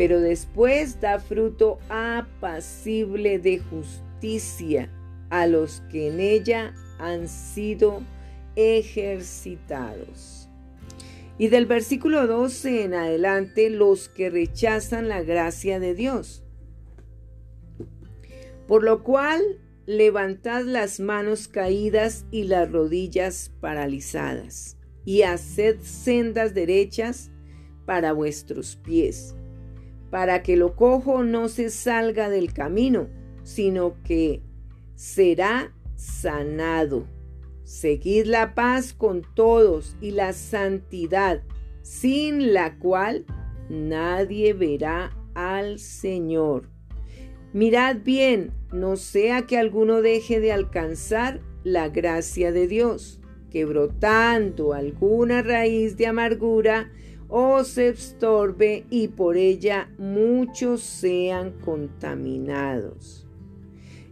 pero 0.00 0.18
después 0.18 0.98
da 0.98 1.18
fruto 1.18 1.78
apacible 1.90 3.38
de 3.38 3.58
justicia 3.58 4.88
a 5.30 5.46
los 5.46 5.82
que 5.90 6.08
en 6.08 6.20
ella 6.20 6.74
han 6.98 7.28
sido 7.28 8.02
ejercitados. 8.56 10.48
Y 11.38 11.48
del 11.48 11.64
versículo 11.66 12.26
12 12.26 12.84
en 12.84 12.94
adelante, 12.94 13.70
los 13.70 14.08
que 14.08 14.28
rechazan 14.28 15.08
la 15.08 15.22
gracia 15.22 15.80
de 15.80 15.94
Dios. 15.94 16.44
Por 18.66 18.84
lo 18.84 19.02
cual, 19.02 19.40
levantad 19.86 20.64
las 20.64 21.00
manos 21.00 21.48
caídas 21.48 22.26
y 22.30 22.44
las 22.44 22.70
rodillas 22.70 23.50
paralizadas, 23.60 24.76
y 25.06 25.22
haced 25.22 25.78
sendas 25.80 26.52
derechas 26.52 27.30
para 27.86 28.12
vuestros 28.12 28.76
pies 28.76 29.34
para 30.10 30.42
que 30.42 30.56
lo 30.56 30.74
cojo 30.74 31.22
no 31.22 31.48
se 31.48 31.70
salga 31.70 32.28
del 32.28 32.52
camino, 32.52 33.08
sino 33.44 33.94
que 34.02 34.42
será 35.00 35.72
sanado. 35.96 37.06
Seguid 37.64 38.26
la 38.26 38.54
paz 38.54 38.92
con 38.92 39.22
todos 39.34 39.96
y 40.02 40.10
la 40.10 40.34
santidad, 40.34 41.42
sin 41.80 42.52
la 42.52 42.78
cual 42.78 43.24
nadie 43.70 44.52
verá 44.52 45.16
al 45.32 45.78
Señor. 45.78 46.68
Mirad 47.54 48.02
bien, 48.04 48.52
no 48.74 48.96
sea 48.96 49.46
que 49.46 49.56
alguno 49.56 50.02
deje 50.02 50.38
de 50.38 50.52
alcanzar 50.52 51.40
la 51.64 51.88
gracia 51.88 52.52
de 52.52 52.66
Dios, 52.66 53.22
que 53.50 53.64
brotando 53.64 54.74
alguna 54.74 55.40
raíz 55.40 55.96
de 55.96 56.08
amargura, 56.08 56.92
o 57.26 57.64
se 57.64 57.88
estorbe 57.88 58.84
y 58.90 59.08
por 59.08 59.38
ella 59.38 59.88
muchos 59.96 60.82
sean 60.82 61.52
contaminados. 61.52 63.29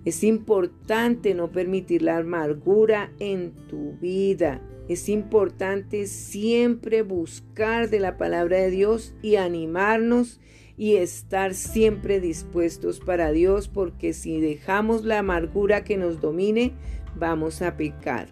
Es 0.04 0.24
importante 0.24 1.34
no 1.34 1.50
permitir 1.50 2.02
la 2.02 2.18
amargura 2.18 3.12
en 3.18 3.52
tu 3.68 3.92
vida. 4.00 4.62
Es 4.88 5.08
importante 5.08 6.06
siempre 6.06 7.02
buscar 7.02 7.90
de 7.90 8.00
la 8.00 8.16
palabra 8.16 8.58
de 8.58 8.70
Dios 8.70 9.14
y 9.22 9.36
animarnos 9.36 10.40
y 10.78 10.96
estar 10.96 11.54
siempre 11.54 12.20
dispuestos 12.20 13.00
para 13.00 13.32
Dios 13.32 13.68
porque 13.68 14.12
si 14.12 14.40
dejamos 14.40 15.04
la 15.04 15.18
amargura 15.18 15.84
que 15.84 15.98
nos 15.98 16.20
domine, 16.20 16.72
vamos 17.16 17.60
a 17.60 17.76
pecar. 17.76 18.28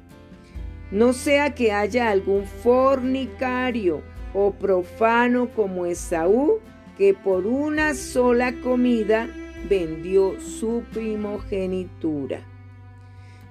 No 0.90 1.12
sea 1.12 1.54
que 1.54 1.72
haya 1.72 2.10
algún 2.10 2.44
fornicario 2.46 4.02
o 4.32 4.52
profano 4.52 5.50
como 5.54 5.84
Esaú, 5.84 6.60
que 6.96 7.12
por 7.12 7.46
una 7.46 7.94
sola 7.94 8.54
comida 8.60 9.28
vendió 9.68 10.40
su 10.40 10.82
primogenitura. 10.92 12.40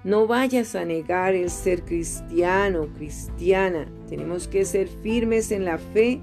No 0.04 0.28
vayas 0.28 0.76
a 0.76 0.86
negar 0.86 1.34
el 1.34 1.50
ser 1.50 1.84
cristiano, 1.84 2.88
cristiana. 2.96 3.88
Tenemos 4.08 4.48
que 4.48 4.66
ser 4.66 4.88
firmes 4.88 5.52
en 5.52 5.66
la 5.66 5.78
fe 5.78 6.22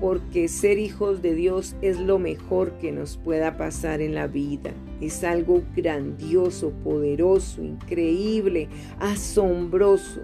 porque 0.00 0.48
ser 0.48 0.78
hijos 0.78 1.22
de 1.22 1.34
Dios 1.34 1.76
es 1.82 2.00
lo 2.00 2.18
mejor 2.18 2.72
que 2.78 2.90
nos 2.90 3.18
pueda 3.18 3.56
pasar 3.56 4.00
en 4.00 4.14
la 4.14 4.26
vida. 4.26 4.72
Es 5.00 5.22
algo 5.22 5.62
grandioso, 5.76 6.72
poderoso, 6.82 7.62
increíble, 7.62 8.68
asombroso 8.98 10.22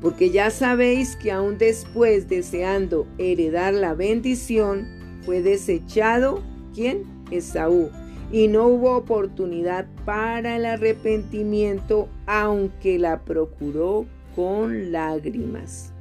porque 0.00 0.30
ya 0.30 0.50
sabéis 0.50 1.16
que 1.16 1.32
aún 1.32 1.58
después 1.58 2.28
deseando 2.28 3.06
heredar 3.18 3.74
la 3.74 3.94
bendición, 3.94 4.86
fue 5.24 5.42
desechado, 5.42 6.42
¿quién? 6.72 7.02
Esaú, 7.30 7.90
y 8.30 8.48
no 8.48 8.66
hubo 8.66 8.96
oportunidad 8.96 9.86
para 10.04 10.56
el 10.56 10.66
arrepentimiento, 10.66 12.08
aunque 12.26 12.98
la 12.98 13.24
procuró 13.24 14.06
con 14.36 14.92
lágrimas. 14.92 15.92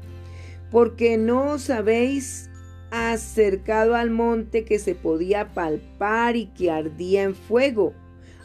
Porque 0.69 1.17
no 1.17 1.51
os 1.51 1.69
habéis 1.69 2.49
acercado 2.91 3.95
al 3.95 4.09
monte 4.09 4.65
que 4.65 4.79
se 4.79 4.95
podía 4.95 5.53
palpar 5.53 6.35
y 6.35 6.47
que 6.47 6.71
ardía 6.71 7.23
en 7.23 7.35
fuego, 7.35 7.93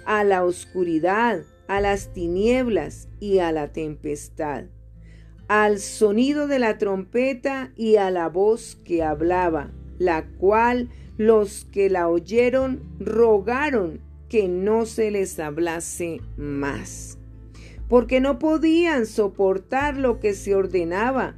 a 0.05 0.25
la 0.25 0.45
oscuridad, 0.45 1.43
a 1.69 1.81
las 1.81 2.13
tinieblas 2.13 3.09
y 3.21 3.39
a 3.39 3.53
la 3.53 3.73
tempestad 3.73 4.65
al 5.53 5.81
sonido 5.81 6.47
de 6.47 6.59
la 6.59 6.79
trompeta 6.79 7.73
y 7.77 7.97
a 7.97 8.11
la 8.11 8.31
voz 8.31 8.79
que 8.87 9.03
hablaba, 9.03 9.71
la 9.99 10.25
cual 10.39 10.89
los 11.27 11.67
que 11.67 11.89
la 11.89 12.09
oyeron 12.09 12.81
rogaron 12.99 14.01
que 14.29 14.49
no 14.49 14.87
se 14.87 15.13
les 15.13 15.39
hablase 15.39 16.21
más, 16.37 17.17
porque 17.89 18.21
no 18.21 18.41
podían 18.41 19.07
soportar 19.07 19.97
lo 19.97 20.19
que 20.19 20.35
se 20.35 20.57
ordenaba. 20.57 21.37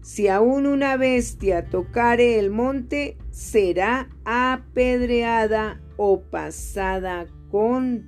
Si 0.00 0.28
aún 0.28 0.64
una 0.64 0.96
bestia 0.96 1.66
tocare 1.66 2.38
el 2.38 2.50
monte, 2.50 3.18
será 3.30 4.08
apedreada 4.24 5.82
o 5.98 6.22
pasada 6.22 7.26
con 7.50 8.06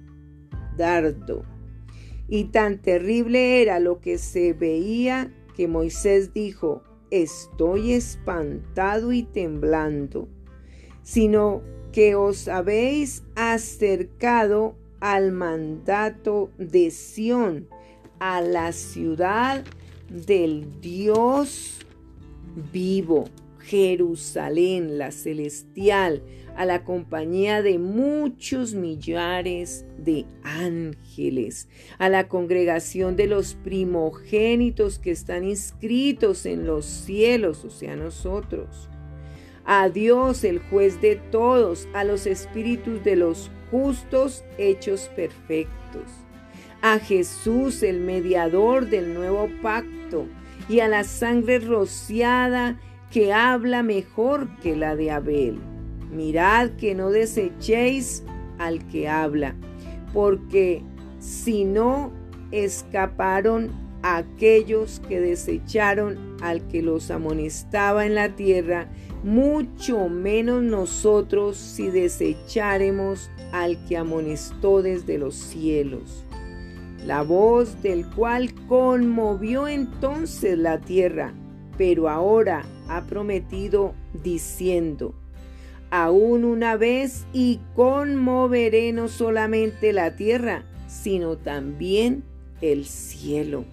dardo. 0.78 1.44
Y 2.26 2.44
tan 2.44 2.78
terrible 2.80 3.60
era 3.60 3.80
lo 3.80 4.00
que 4.00 4.16
se 4.16 4.54
veía 4.54 5.30
que 5.54 5.68
Moisés 5.68 6.32
dijo, 6.32 6.82
estoy 7.10 7.92
espantado 7.92 9.12
y 9.12 9.24
temblando, 9.24 10.28
sino 11.02 11.62
que 11.92 12.14
os 12.14 12.48
habéis 12.48 13.22
acercado 13.34 14.76
al 15.00 15.32
mandato 15.32 16.50
de 16.58 16.90
Sión, 16.90 17.68
a 18.18 18.40
la 18.40 18.72
ciudad 18.72 19.64
del 20.08 20.80
Dios 20.80 21.80
vivo, 22.72 23.24
Jerusalén, 23.58 24.98
la 24.98 25.10
celestial, 25.10 26.22
a 26.56 26.66
la 26.66 26.84
compañía 26.84 27.62
de 27.62 27.78
muchos 27.78 28.74
millares 28.74 29.84
de 29.98 30.26
ángeles, 30.42 31.68
a 31.98 32.08
la 32.08 32.28
congregación 32.28 33.16
de 33.16 33.26
los 33.26 33.54
primogénitos 33.54 34.98
que 34.98 35.10
están 35.10 35.44
inscritos 35.44 36.46
en 36.46 36.66
los 36.66 36.84
cielos, 36.84 37.64
o 37.64 37.70
sea, 37.70 37.96
nosotros. 37.96 38.88
A 39.64 39.88
Dios, 39.88 40.44
el 40.44 40.58
juez 40.58 41.00
de 41.00 41.16
todos, 41.16 41.88
a 41.94 42.04
los 42.04 42.26
espíritus 42.26 43.02
de 43.04 43.16
los 43.16 43.50
justos 43.70 44.44
hechos 44.58 45.10
perfectos. 45.14 46.02
A 46.82 46.98
Jesús, 46.98 47.82
el 47.82 48.00
mediador 48.00 48.88
del 48.88 49.14
nuevo 49.14 49.48
pacto, 49.62 50.26
y 50.68 50.80
a 50.80 50.88
la 50.88 51.04
sangre 51.04 51.58
rociada 51.58 52.78
que 53.10 53.32
habla 53.32 53.82
mejor 53.82 54.48
que 54.60 54.76
la 54.76 54.96
de 54.96 55.10
Abel 55.10 55.58
mirad 56.12 56.70
que 56.72 56.94
no 56.94 57.10
desechéis 57.10 58.22
al 58.58 58.86
que 58.88 59.08
habla, 59.08 59.56
porque 60.12 60.82
si 61.18 61.64
no 61.64 62.12
escaparon 62.50 63.70
aquellos 64.02 65.00
que 65.08 65.20
desecharon 65.20 66.36
al 66.42 66.66
que 66.68 66.82
los 66.82 67.10
amonestaba 67.10 68.04
en 68.04 68.14
la 68.14 68.36
tierra, 68.36 68.88
mucho 69.22 70.08
menos 70.08 70.62
nosotros 70.62 71.56
si 71.56 71.88
desecharemos 71.90 73.30
al 73.52 73.84
que 73.86 73.96
amonestó 73.96 74.82
desde 74.82 75.18
los 75.18 75.34
cielos. 75.34 76.24
la 77.06 77.22
voz 77.22 77.82
del 77.82 78.06
cual 78.10 78.54
conmovió 78.68 79.66
entonces 79.66 80.56
la 80.56 80.78
tierra, 80.78 81.34
pero 81.76 82.08
ahora 82.08 82.64
ha 82.88 83.02
prometido 83.06 83.94
diciendo, 84.22 85.12
aún 85.90 86.44
una 86.44 86.76
vez 86.76 87.26
y 87.32 87.58
conmoveré 87.74 88.92
no 88.92 89.08
solamente 89.08 89.92
la 89.92 90.14
tierra, 90.14 90.64
sino 90.86 91.36
también 91.36 92.22
el 92.60 92.84
cielo. 92.84 93.64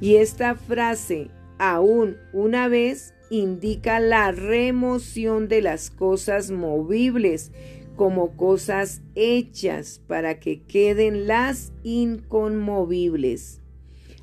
Y 0.00 0.16
esta 0.16 0.54
frase, 0.54 1.28
aún 1.60 2.16
una 2.32 2.68
vez, 2.68 3.14
indica 3.28 4.00
la 4.00 4.32
remoción 4.32 5.46
de 5.46 5.60
las 5.60 5.90
cosas 5.90 6.50
movibles 6.50 7.52
como 7.96 8.34
cosas 8.36 9.02
hechas 9.14 10.00
para 10.06 10.40
que 10.40 10.62
queden 10.62 11.26
las 11.26 11.72
inconmovibles. 11.84 13.60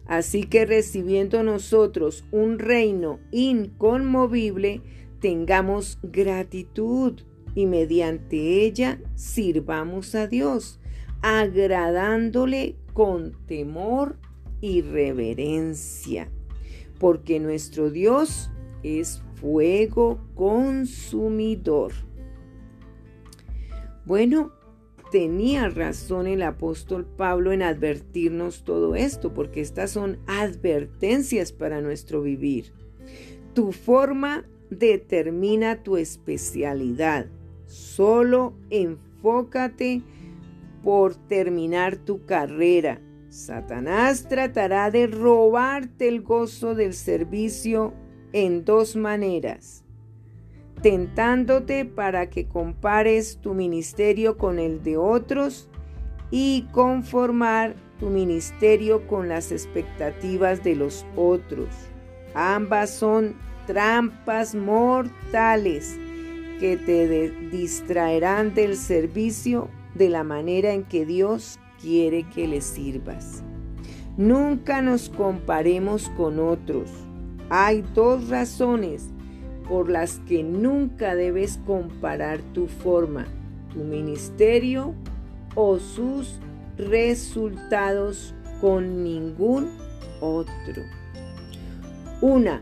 Así 0.08 0.46
que 0.46 0.66
recibiendo 0.66 1.44
nosotros 1.44 2.26
un 2.32 2.58
reino 2.58 3.20
inconmovible, 3.32 4.82
tengamos 5.20 6.00
gratitud 6.02 7.22
y 7.54 7.68
mediante 7.68 8.66
ella 8.66 9.00
sirvamos 9.14 10.16
a 10.16 10.26
Dios, 10.26 10.80
agradándole 11.22 12.78
con 12.94 13.38
temor 13.46 14.18
y 14.60 14.82
reverencia, 14.82 16.32
porque 17.00 17.40
nuestro 17.40 17.90
Dios 17.90 18.50
es 18.84 19.22
fuego 19.36 20.20
consumidor. 20.36 21.92
Bueno, 24.06 24.52
tenía 25.12 25.70
razón 25.70 26.28
el 26.28 26.42
apóstol 26.42 27.06
Pablo 27.06 27.52
en 27.52 27.62
advertirnos 27.62 28.64
todo 28.64 28.96
esto, 28.96 29.34
porque 29.34 29.62
estas 29.62 29.92
son 29.92 30.18
advertencias 30.28 31.52
para 31.52 31.82
nuestro 31.82 32.22
vivir. 32.22 32.74
Tu 33.54 33.72
forma 33.72 34.46
determina 34.70 35.84
tu 35.84 35.98
especialidad. 35.98 37.28
Solo 37.66 38.54
enfócate 38.70 40.04
por 40.84 41.16
terminar 41.16 41.98
tu 41.98 42.26
carrera. 42.26 43.02
Satanás 43.38 44.28
tratará 44.28 44.90
de 44.90 45.06
robarte 45.06 46.08
el 46.08 46.24
gozo 46.24 46.74
del 46.74 46.96
servicio 46.96 47.94
en 48.34 48.66
dos 48.66 48.96
maneras, 48.96 49.84
tentándote 50.82 51.86
para 51.86 52.32
que 52.32 52.48
compares 52.48 53.38
tu 53.38 53.54
ministerio 53.54 54.40
con 54.40 54.58
el 54.58 54.82
de 54.82 54.98
otros 54.98 55.70
y 56.32 56.66
conformar 56.72 57.76
tu 58.00 58.10
ministerio 58.10 59.06
con 59.06 59.30
las 59.30 59.52
expectativas 59.52 60.64
de 60.64 60.76
los 60.76 61.06
otros. 61.16 61.70
Ambas 62.34 62.90
son 62.90 63.36
trampas 63.68 64.56
mortales 64.56 65.96
que 66.60 66.76
te 66.76 67.30
distraerán 67.52 68.56
del 68.56 68.76
servicio 68.76 69.70
de 69.94 70.10
la 70.10 70.24
manera 70.24 70.74
en 70.74 70.84
que 70.84 71.06
Dios 71.06 71.60
quiere 71.82 72.24
que 72.24 72.48
le 72.48 72.62
sirvas. 72.62 73.44
Nunca 74.18 74.82
nos 74.82 75.10
comparemos 75.10 76.10
con 76.18 76.40
otros. 76.40 76.90
Hay 77.50 77.84
dos 77.94 78.30
razones 78.30 79.10
por 79.68 79.90
las 79.90 80.20
que 80.28 80.44
nunca 80.44 81.16
debes 81.16 81.60
comparar 81.66 82.42
tu 82.54 82.68
forma, 82.68 83.26
tu 83.74 83.80
ministerio 83.80 84.96
o 85.56 85.78
sus 85.78 86.40
resultados 86.78 88.34
con 88.62 89.04
ningún 89.04 89.70
otro. 90.22 90.84
Una, 92.22 92.62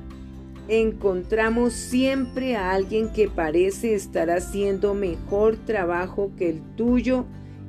encontramos 0.68 1.74
siempre 1.74 2.56
a 2.56 2.72
alguien 2.72 3.10
que 3.10 3.30
parece 3.30 3.94
estar 3.94 4.30
haciendo 4.30 4.94
mejor 4.94 5.58
trabajo 5.58 6.32
que 6.38 6.50
el 6.50 6.62
tuyo 6.76 7.26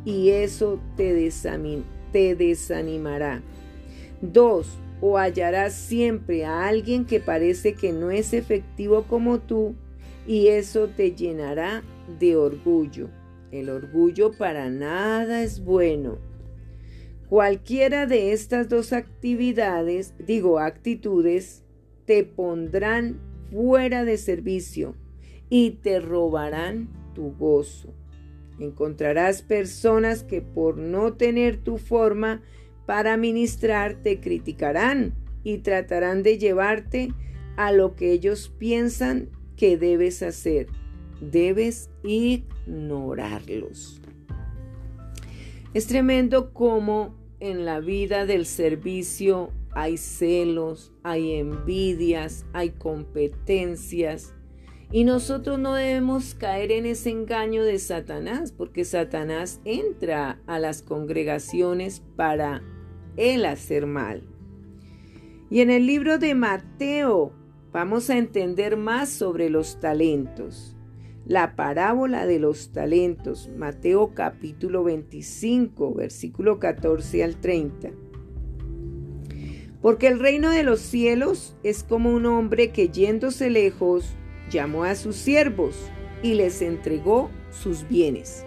y 0.07 0.31
eso 0.31 0.81
te, 0.97 1.12
desanimará. 2.12 3.42
Dos, 4.23 4.79
o 5.03 5.19
hallarás 5.19 5.75
siempre 5.75 6.47
a 6.47 6.66
alguien 6.69 7.05
que 7.05 7.21
parece 7.21 7.75
que 7.75 7.92
no 7.92 8.11
es 8.11 8.33
efectivo 8.33 9.03
como 9.03 9.40
tú 9.40 9.75
y 10.27 10.47
eso 10.47 10.88
te 10.88 11.11
llenará 11.12 11.83
de 12.19 12.37
orgullo. 12.37 13.11
El 13.51 13.69
orgullo 13.69 14.33
para 14.33 14.71
nada 14.71 15.42
es 15.42 15.62
bueno. 15.62 16.19
Cualquiera 17.29 18.07
de 18.07 18.33
estas 18.33 18.69
dos 18.69 18.92
actividades, 18.92 20.14
digo 20.25 20.61
actitudes, 20.61 21.64
te 22.05 22.23
pondrán 22.23 23.19
fuera 23.51 24.05
de 24.05 24.16
servicio 24.19 24.95
y 25.51 25.73
te 25.73 25.99
robarán 25.99 26.88
tu 27.14 27.33
gozo. 27.37 27.92
Encontrarás 28.59 29.42
personas 29.42 30.23
que 30.23 30.40
por 30.40 30.79
no 30.79 31.14
tener 31.14 31.59
tu 31.59 31.79
forma 31.79 32.42
para 32.87 33.16
ministrar 33.16 34.03
te 34.03 34.21
criticarán 34.21 35.14
y 35.42 35.59
tratarán 35.59 36.23
de 36.23 36.38
llevarte 36.38 37.12
a 37.57 37.73
lo 37.73 37.97
que 37.97 38.12
ellos 38.12 38.53
piensan 38.59 39.29
que 39.57 39.77
debes 39.77 40.23
hacer. 40.23 40.69
Debes 41.21 41.90
ignorarlos. 42.03 44.01
Es 45.75 45.87
tremendo 45.87 46.53
cómo 46.53 47.14
en 47.40 47.64
la 47.64 47.81
vida 47.81 48.25
del 48.27 48.47
servicio 48.47 49.51
hay 49.73 49.99
celos, 49.99 50.92
hay 51.03 51.35
envidias, 51.35 52.47
hay 52.55 52.71
competencias. 52.71 54.35
Y 54.92 55.03
nosotros 55.03 55.59
no 55.59 55.75
debemos 55.75 56.35
caer 56.35 56.70
en 56.70 56.87
ese 56.87 57.11
engaño 57.11 57.64
de 57.64 57.79
Satanás, 57.79 58.53
porque 58.53 58.85
Satanás 58.85 59.61
entra 59.64 60.40
a 60.46 60.61
las 60.61 60.83
congregaciones 60.83 62.03
para 62.14 62.62
él 63.16 63.44
hacer 63.46 63.87
mal. 63.87 64.22
Y 65.51 65.61
en 65.61 65.70
el 65.70 65.87
libro 65.87 66.18
de 66.18 66.35
Mateo 66.35 67.33
vamos 67.72 68.11
a 68.11 68.16
entender 68.16 68.77
más 68.77 69.09
sobre 69.09 69.51
los 69.51 69.81
talentos. 69.81 70.77
La 71.25 71.57
parábola 71.57 72.25
de 72.25 72.38
los 72.38 72.70
talentos, 72.70 73.51
Mateo 73.57 74.14
capítulo 74.14 74.85
25, 74.85 75.94
versículo 75.94 76.61
14 76.61 77.25
al 77.25 77.40
30. 77.40 77.90
Porque 79.83 80.07
el 80.07 80.20
reino 80.20 80.51
de 80.51 80.62
los 80.62 80.81
cielos 80.81 81.57
es 81.64 81.83
como 81.83 82.12
un 82.12 82.27
hombre 82.27 82.70
que 82.70 82.88
yéndose 82.88 83.51
lejos 83.51 84.16
llamó 84.50 84.85
a 84.85 84.94
sus 84.94 85.16
siervos 85.16 85.74
y 86.22 86.35
les 86.35 86.62
entregó 86.62 87.30
sus 87.50 87.88
bienes. 87.88 88.44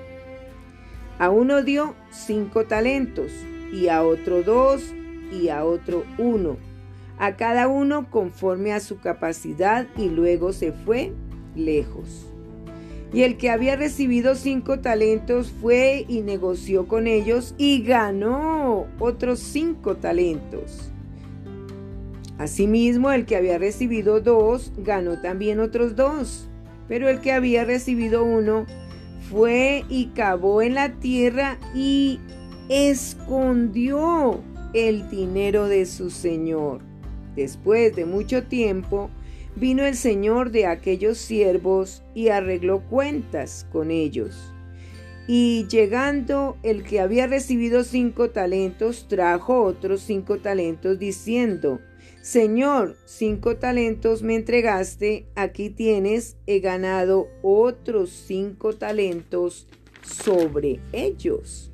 A 1.18 1.30
uno 1.30 1.64
dio 1.64 1.96
cinco 2.12 2.66
talentos 2.66 3.32
y 3.74 3.88
a 3.90 4.04
otro 4.04 4.44
dos 4.44 4.94
y 5.32 5.50
a 5.50 5.66
otro 5.66 6.06
uno, 6.18 6.58
a 7.18 7.36
cada 7.36 7.68
uno 7.68 8.10
conforme 8.10 8.74
a 8.74 8.80
su 8.80 9.00
capacidad 9.00 9.88
y 9.98 10.10
luego 10.10 10.54
se 10.54 10.72
fue 10.72 11.14
lejos. 11.56 12.26
Y 13.12 13.24
el 13.24 13.38
que 13.38 13.50
había 13.50 13.76
recibido 13.76 14.36
cinco 14.36 14.80
talentos 14.80 15.52
fue 15.62 16.06
y 16.08 16.22
negoció 16.22 16.88
con 16.88 17.08
ellos 17.08 17.56
y 17.58 17.84
ganó 17.84 18.86
otros 19.00 19.40
cinco 19.40 19.96
talentos. 19.96 20.89
Asimismo, 22.40 23.12
el 23.12 23.26
que 23.26 23.36
había 23.36 23.58
recibido 23.58 24.22
dos 24.22 24.72
ganó 24.78 25.22
también 25.22 25.60
otros 25.60 25.98
dos, 25.98 26.48
pero 26.88 27.10
el 27.10 27.20
que 27.20 27.34
había 27.34 27.66
recibido 27.66 28.24
uno 28.24 28.66
fue 29.30 29.84
y 29.90 30.08
cavó 30.16 30.62
en 30.62 30.76
la 30.76 30.94
tierra 30.94 31.60
y 31.76 32.22
escondió 32.70 34.42
el 34.74 35.10
dinero 35.10 35.68
de 35.68 35.86
su 35.86 36.10
señor. 36.10 36.80
Después 37.36 37.94
de 37.98 38.06
mucho 38.06 38.44
tiempo, 38.44 39.10
vino 39.58 39.84
el 39.84 39.96
señor 39.96 40.52
de 40.52 40.66
aquellos 40.66 41.18
siervos 41.18 42.04
y 42.16 42.30
arregló 42.30 42.80
cuentas 42.90 43.68
con 43.70 43.92
ellos. 43.92 44.54
Y 45.28 45.68
llegando 45.68 46.58
el 46.64 46.84
que 46.84 47.02
había 47.02 47.28
recibido 47.28 47.84
cinco 47.84 48.30
talentos, 48.30 49.08
trajo 49.10 49.62
otros 49.62 50.02
cinco 50.02 50.38
talentos, 50.38 50.98
diciendo, 50.98 51.82
Señor, 52.22 52.98
cinco 53.06 53.56
talentos 53.56 54.24
me 54.24 54.36
entregaste, 54.36 55.26
aquí 55.36 55.70
tienes, 55.70 56.36
he 56.48 56.60
ganado 56.60 57.30
otros 57.42 58.10
cinco 58.10 58.74
talentos 58.74 59.68
sobre 60.04 60.82
ellos. 60.92 61.72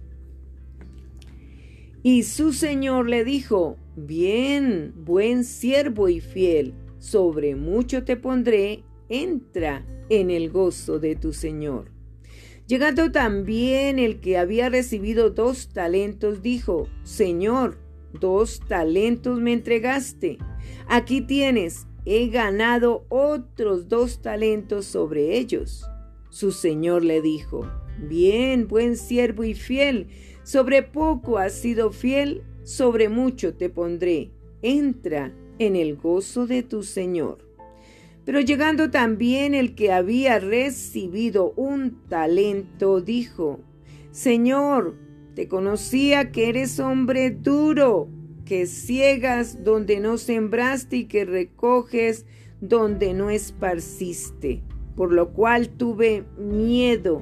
Y 2.04 2.24
su 2.24 2.54
Señor 2.54 3.10
le 3.10 3.24
dijo, 3.24 3.78
bien, 3.96 4.94
buen 4.96 5.44
siervo 5.44 6.10
y 6.10 6.22
fiel, 6.22 6.76
sobre 7.00 7.56
mucho 7.56 8.04
te 8.04 8.16
pondré, 8.16 8.84
entra 9.10 9.84
en 10.10 10.30
el 10.30 10.52
gozo 10.52 11.00
de 11.00 11.16
tu 11.16 11.34
Señor. 11.34 11.92
Llegando 12.68 13.12
también 13.12 13.98
el 13.98 14.20
que 14.20 14.38
había 14.38 14.70
recibido 14.70 15.32
dos 15.32 15.70
talentos, 15.70 16.44
dijo, 16.44 16.88
Señor, 17.04 17.80
dos 18.20 18.62
talentos 18.68 19.40
me 19.40 19.54
entregaste. 19.54 20.38
Aquí 20.88 21.22
tienes, 21.22 21.88
he 22.06 22.28
ganado 22.30 23.06
otros 23.10 23.88
dos 23.88 24.22
talentos 24.22 24.86
sobre 24.86 25.38
ellos. 25.38 25.86
Su 26.30 26.52
señor 26.52 27.04
le 27.04 27.22
dijo, 27.22 27.66
Bien, 27.98 28.68
buen 28.68 28.98
siervo 28.98 29.44
y 29.44 29.54
fiel, 29.54 30.08
sobre 30.44 30.84
poco 30.84 31.38
has 31.38 31.54
sido 31.54 31.92
fiel, 31.92 32.44
sobre 32.64 33.10
mucho 33.10 33.54
te 33.56 33.70
pondré. 33.70 34.32
Entra 34.62 35.34
en 35.60 35.76
el 35.76 35.96
gozo 35.96 36.46
de 36.48 36.64
tu 36.64 36.84
Señor. 36.84 37.38
Pero 38.26 38.42
llegando 38.42 38.90
también 38.90 39.54
el 39.54 39.76
que 39.76 39.92
había 39.92 40.40
recibido 40.40 41.54
un 41.56 42.02
talento, 42.10 43.00
dijo, 43.00 43.60
Señor, 44.12 44.96
te 45.36 45.48
conocía 45.50 46.32
que 46.32 46.50
eres 46.50 46.80
hombre 46.80 47.30
duro, 47.30 48.08
que 48.46 48.68
ciegas 48.68 49.64
donde 49.64 50.00
no 50.00 50.18
sembraste 50.18 50.98
y 50.98 51.06
que 51.06 51.26
recoges 51.26 52.26
donde 52.62 53.14
no 53.14 53.30
esparciste, 53.30 54.64
por 54.96 55.12
lo 55.12 55.34
cual 55.34 55.70
tuve 55.70 56.24
miedo 56.38 57.22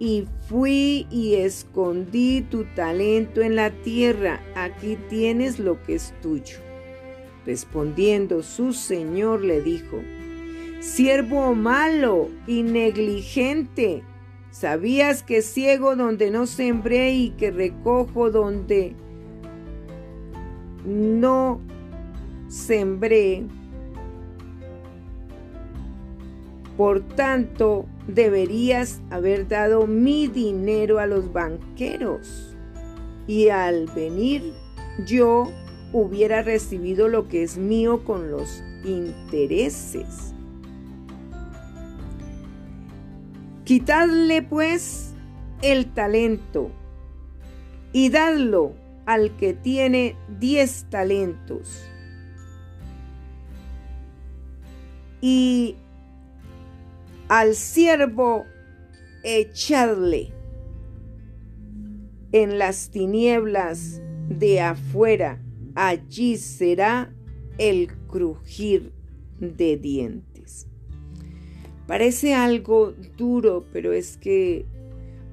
y 0.00 0.26
fui 0.48 1.06
y 1.10 1.34
escondí 1.36 2.42
tu 2.42 2.64
talento 2.74 3.40
en 3.40 3.54
la 3.54 3.70
tierra, 3.70 4.42
aquí 4.56 4.98
tienes 5.08 5.58
lo 5.58 5.80
que 5.82 5.94
es 5.94 6.12
tuyo. 6.20 6.58
Respondiendo 7.46 8.42
su 8.42 8.72
señor 8.72 9.44
le 9.44 9.60
dijo, 9.60 10.00
Siervo 10.80 11.54
malo 11.54 12.28
y 12.46 12.62
negligente, 12.62 14.02
¿sabías 14.54 15.24
que 15.24 15.42
ciego 15.42 15.96
donde 15.96 16.30
no 16.30 16.46
sembré 16.46 17.12
y 17.12 17.30
que 17.30 17.50
recojo 17.50 18.30
donde 18.30 18.94
no 20.86 21.60
sembré? 22.46 23.42
Por 26.76 27.00
tanto, 27.00 27.86
deberías 28.06 29.00
haber 29.10 29.48
dado 29.48 29.88
mi 29.88 30.28
dinero 30.28 31.00
a 31.00 31.06
los 31.06 31.32
banqueros 31.32 32.56
y 33.26 33.48
al 33.48 33.86
venir 33.86 34.52
yo 35.04 35.50
hubiera 35.92 36.42
recibido 36.42 37.08
lo 37.08 37.26
que 37.26 37.42
es 37.42 37.58
mío 37.58 38.04
con 38.04 38.30
los 38.30 38.62
intereses. 38.84 40.33
Quitadle 43.64 44.42
pues 44.42 45.14
el 45.62 45.92
talento 45.94 46.70
y 47.94 48.10
dadlo 48.10 48.74
al 49.06 49.34
que 49.36 49.54
tiene 49.54 50.16
diez 50.38 50.84
talentos. 50.90 51.82
Y 55.22 55.76
al 57.28 57.54
siervo 57.54 58.44
echadle 59.22 60.30
en 62.32 62.58
las 62.58 62.90
tinieblas 62.90 64.02
de 64.28 64.60
afuera, 64.60 65.40
allí 65.74 66.36
será 66.36 67.14
el 67.56 67.90
crujir 68.08 68.92
de 69.38 69.78
dientes. 69.78 70.33
Parece 71.86 72.34
algo 72.34 72.94
duro, 73.16 73.66
pero 73.72 73.92
es 73.92 74.16
que 74.16 74.66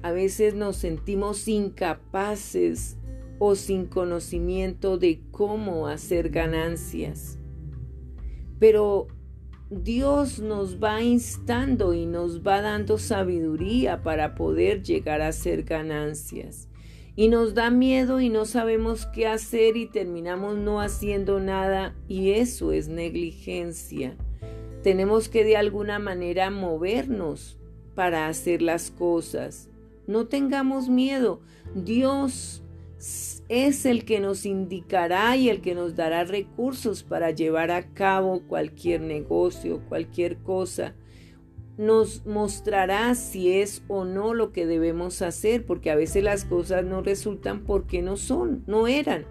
a 0.02 0.12
veces 0.12 0.54
nos 0.54 0.76
sentimos 0.76 1.48
incapaces 1.48 2.96
o 3.38 3.54
sin 3.54 3.86
conocimiento 3.86 4.98
de 4.98 5.20
cómo 5.30 5.88
hacer 5.88 6.30
ganancias. 6.30 7.38
Pero 8.58 9.08
Dios 9.70 10.38
nos 10.38 10.82
va 10.82 11.02
instando 11.02 11.94
y 11.94 12.04
nos 12.04 12.42
va 12.46 12.60
dando 12.60 12.98
sabiduría 12.98 14.02
para 14.02 14.34
poder 14.34 14.82
llegar 14.82 15.22
a 15.22 15.28
hacer 15.28 15.62
ganancias. 15.62 16.68
Y 17.16 17.28
nos 17.28 17.54
da 17.54 17.70
miedo 17.70 18.20
y 18.20 18.28
no 18.28 18.44
sabemos 18.44 19.06
qué 19.06 19.26
hacer 19.26 19.76
y 19.76 19.86
terminamos 19.86 20.58
no 20.58 20.80
haciendo 20.80 21.40
nada 21.40 21.94
y 22.06 22.32
eso 22.32 22.72
es 22.72 22.88
negligencia. 22.88 24.16
Tenemos 24.82 25.28
que 25.28 25.44
de 25.44 25.56
alguna 25.56 25.98
manera 25.98 26.50
movernos 26.50 27.58
para 27.94 28.26
hacer 28.26 28.62
las 28.62 28.90
cosas. 28.90 29.68
No 30.06 30.26
tengamos 30.26 30.88
miedo. 30.88 31.40
Dios 31.74 32.62
es 33.48 33.86
el 33.86 34.04
que 34.04 34.20
nos 34.20 34.46
indicará 34.46 35.36
y 35.36 35.48
el 35.48 35.60
que 35.60 35.74
nos 35.74 35.94
dará 35.94 36.24
recursos 36.24 37.02
para 37.02 37.30
llevar 37.30 37.70
a 37.70 37.92
cabo 37.92 38.42
cualquier 38.46 39.00
negocio, 39.00 39.82
cualquier 39.88 40.38
cosa. 40.38 40.94
Nos 41.78 42.26
mostrará 42.26 43.14
si 43.14 43.52
es 43.52 43.82
o 43.88 44.04
no 44.04 44.34
lo 44.34 44.52
que 44.52 44.66
debemos 44.66 45.22
hacer, 45.22 45.64
porque 45.64 45.90
a 45.90 45.96
veces 45.96 46.22
las 46.22 46.44
cosas 46.44 46.84
no 46.84 47.02
resultan 47.02 47.64
porque 47.64 48.02
no 48.02 48.16
son, 48.16 48.62
no 48.66 48.86
eran. 48.86 49.26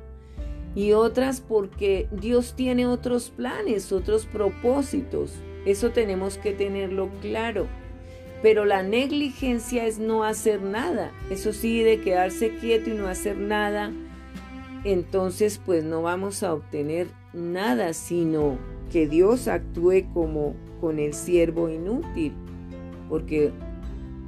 Y 0.76 0.94
otras 0.94 1.42
porque 1.42 2.08
Dios 2.12 2.54
tiene 2.56 2.88
otros 2.88 3.30
planes, 3.30 3.92
otros 3.92 4.26
propósitos. 4.26 5.34
Eso 5.66 5.92
tenemos 5.92 6.38
que 6.38 6.54
tenerlo 6.54 7.10
claro. 7.22 7.68
Pero 8.42 8.66
la 8.66 8.82
negligencia 8.82 9.86
es 9.86 10.00
no 10.00 10.24
hacer 10.24 10.62
nada. 10.62 11.12
Eso 11.30 11.54
sí, 11.54 11.84
de 11.84 12.02
quedarse 12.02 12.56
quieto 12.56 12.90
y 12.90 12.94
no 12.94 13.08
hacer 13.08 13.38
nada, 13.38 13.92
entonces 14.84 15.62
pues 15.64 15.84
no 15.84 16.02
vamos 16.02 16.42
a 16.42 16.54
obtener 16.54 17.08
nada, 17.34 17.94
sino 17.94 18.58
que 18.92 19.08
Dios 19.08 19.48
actúe 19.48 20.06
como 20.14 20.56
con 20.80 20.98
el 20.98 21.14
siervo 21.14 21.70
inútil. 21.70 22.34
Porque 23.10 23.52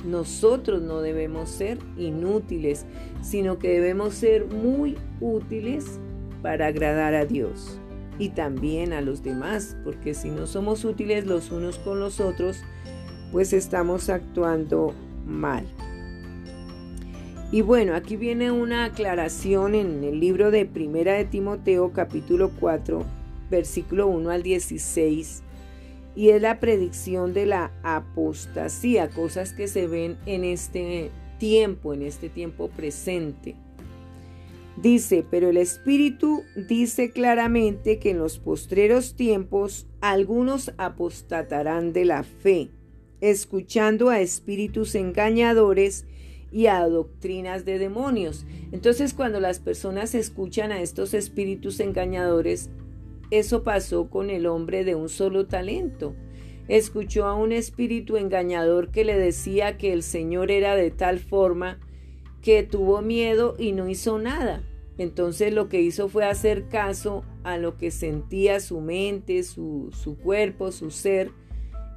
nosotros 0.05 0.81
no 0.81 1.01
debemos 1.01 1.49
ser 1.49 1.79
inútiles, 1.97 2.85
sino 3.21 3.57
que 3.57 3.69
debemos 3.69 4.13
ser 4.13 4.45
muy 4.45 4.97
útiles 5.21 5.99
para 6.43 6.67
agradar 6.67 7.15
a 7.15 7.25
Dios 7.25 7.79
y 8.19 8.29
también 8.29 8.93
a 8.93 9.01
los 9.01 9.23
demás, 9.23 9.75
porque 9.83 10.13
si 10.13 10.29
no 10.29 10.45
somos 10.45 10.85
útiles 10.85 11.25
los 11.25 11.51
unos 11.51 11.79
con 11.79 11.99
los 11.99 12.19
otros, 12.19 12.61
pues 13.31 13.53
estamos 13.53 14.09
actuando 14.09 14.93
mal. 15.25 15.65
Y 17.51 17.61
bueno, 17.61 17.95
aquí 17.95 18.15
viene 18.17 18.51
una 18.51 18.85
aclaración 18.85 19.73
en 19.73 20.03
el 20.03 20.19
libro 20.19 20.51
de 20.51 20.65
Primera 20.65 21.13
de 21.13 21.25
Timoteo 21.25 21.91
capítulo 21.93 22.51
4, 22.59 23.03
versículo 23.49 24.07
1 24.07 24.29
al 24.29 24.43
16, 24.43 25.43
y 26.15 26.29
es 26.29 26.41
la 26.41 26.59
predicción 26.59 27.33
de 27.33 27.45
la 27.45 27.71
apostasía, 27.83 29.09
cosas 29.09 29.53
que 29.53 29.67
se 29.67 29.87
ven 29.87 30.17
en 30.25 30.43
este 30.43 31.09
tiempo, 31.39 31.93
en 31.93 32.03
este 32.03 32.29
tiempo 32.29 32.69
presente. 32.69 33.55
Dice, 34.77 35.25
pero 35.29 35.49
el 35.49 35.57
Espíritu 35.57 36.43
dice 36.67 37.11
claramente 37.11 37.99
que 37.99 38.11
en 38.11 38.19
los 38.19 38.39
postreros 38.39 39.15
tiempos 39.15 39.87
algunos 40.01 40.73
apostatarán 40.77 41.93
de 41.93 42.05
la 42.05 42.23
fe 42.23 42.71
escuchando 43.23 44.09
a 44.09 44.19
espíritus 44.19 44.95
engañadores 44.95 46.05
y 46.51 46.65
a 46.67 46.85
doctrinas 46.85 47.63
de 47.63 47.79
demonios. 47.79 48.45
Entonces 48.73 49.13
cuando 49.13 49.39
las 49.39 49.59
personas 49.59 50.13
escuchan 50.13 50.73
a 50.73 50.81
estos 50.81 51.13
espíritus 51.13 51.79
engañadores, 51.79 52.69
eso 53.31 53.63
pasó 53.63 54.09
con 54.09 54.29
el 54.29 54.45
hombre 54.45 54.83
de 54.83 54.95
un 54.95 55.07
solo 55.07 55.45
talento. 55.47 56.17
Escuchó 56.67 57.25
a 57.25 57.33
un 57.33 57.53
espíritu 57.53 58.17
engañador 58.17 58.91
que 58.91 59.05
le 59.05 59.17
decía 59.17 59.77
que 59.77 59.93
el 59.93 60.03
Señor 60.03 60.51
era 60.51 60.75
de 60.75 60.91
tal 60.91 61.19
forma 61.19 61.79
que 62.43 62.61
tuvo 62.61 63.01
miedo 63.01 63.55
y 63.57 63.71
no 63.71 63.89
hizo 63.89 64.19
nada. 64.19 64.61
Entonces 64.97 65.53
lo 65.53 65.69
que 65.69 65.81
hizo 65.81 66.07
fue 66.09 66.25
hacer 66.25 66.67
caso 66.67 67.23
a 67.43 67.57
lo 67.57 67.77
que 67.77 67.89
sentía 67.89 68.59
su 68.59 68.79
mente, 68.79 69.41
su, 69.41 69.89
su 69.91 70.17
cuerpo, 70.17 70.71
su 70.71 70.91
ser, 70.91 71.31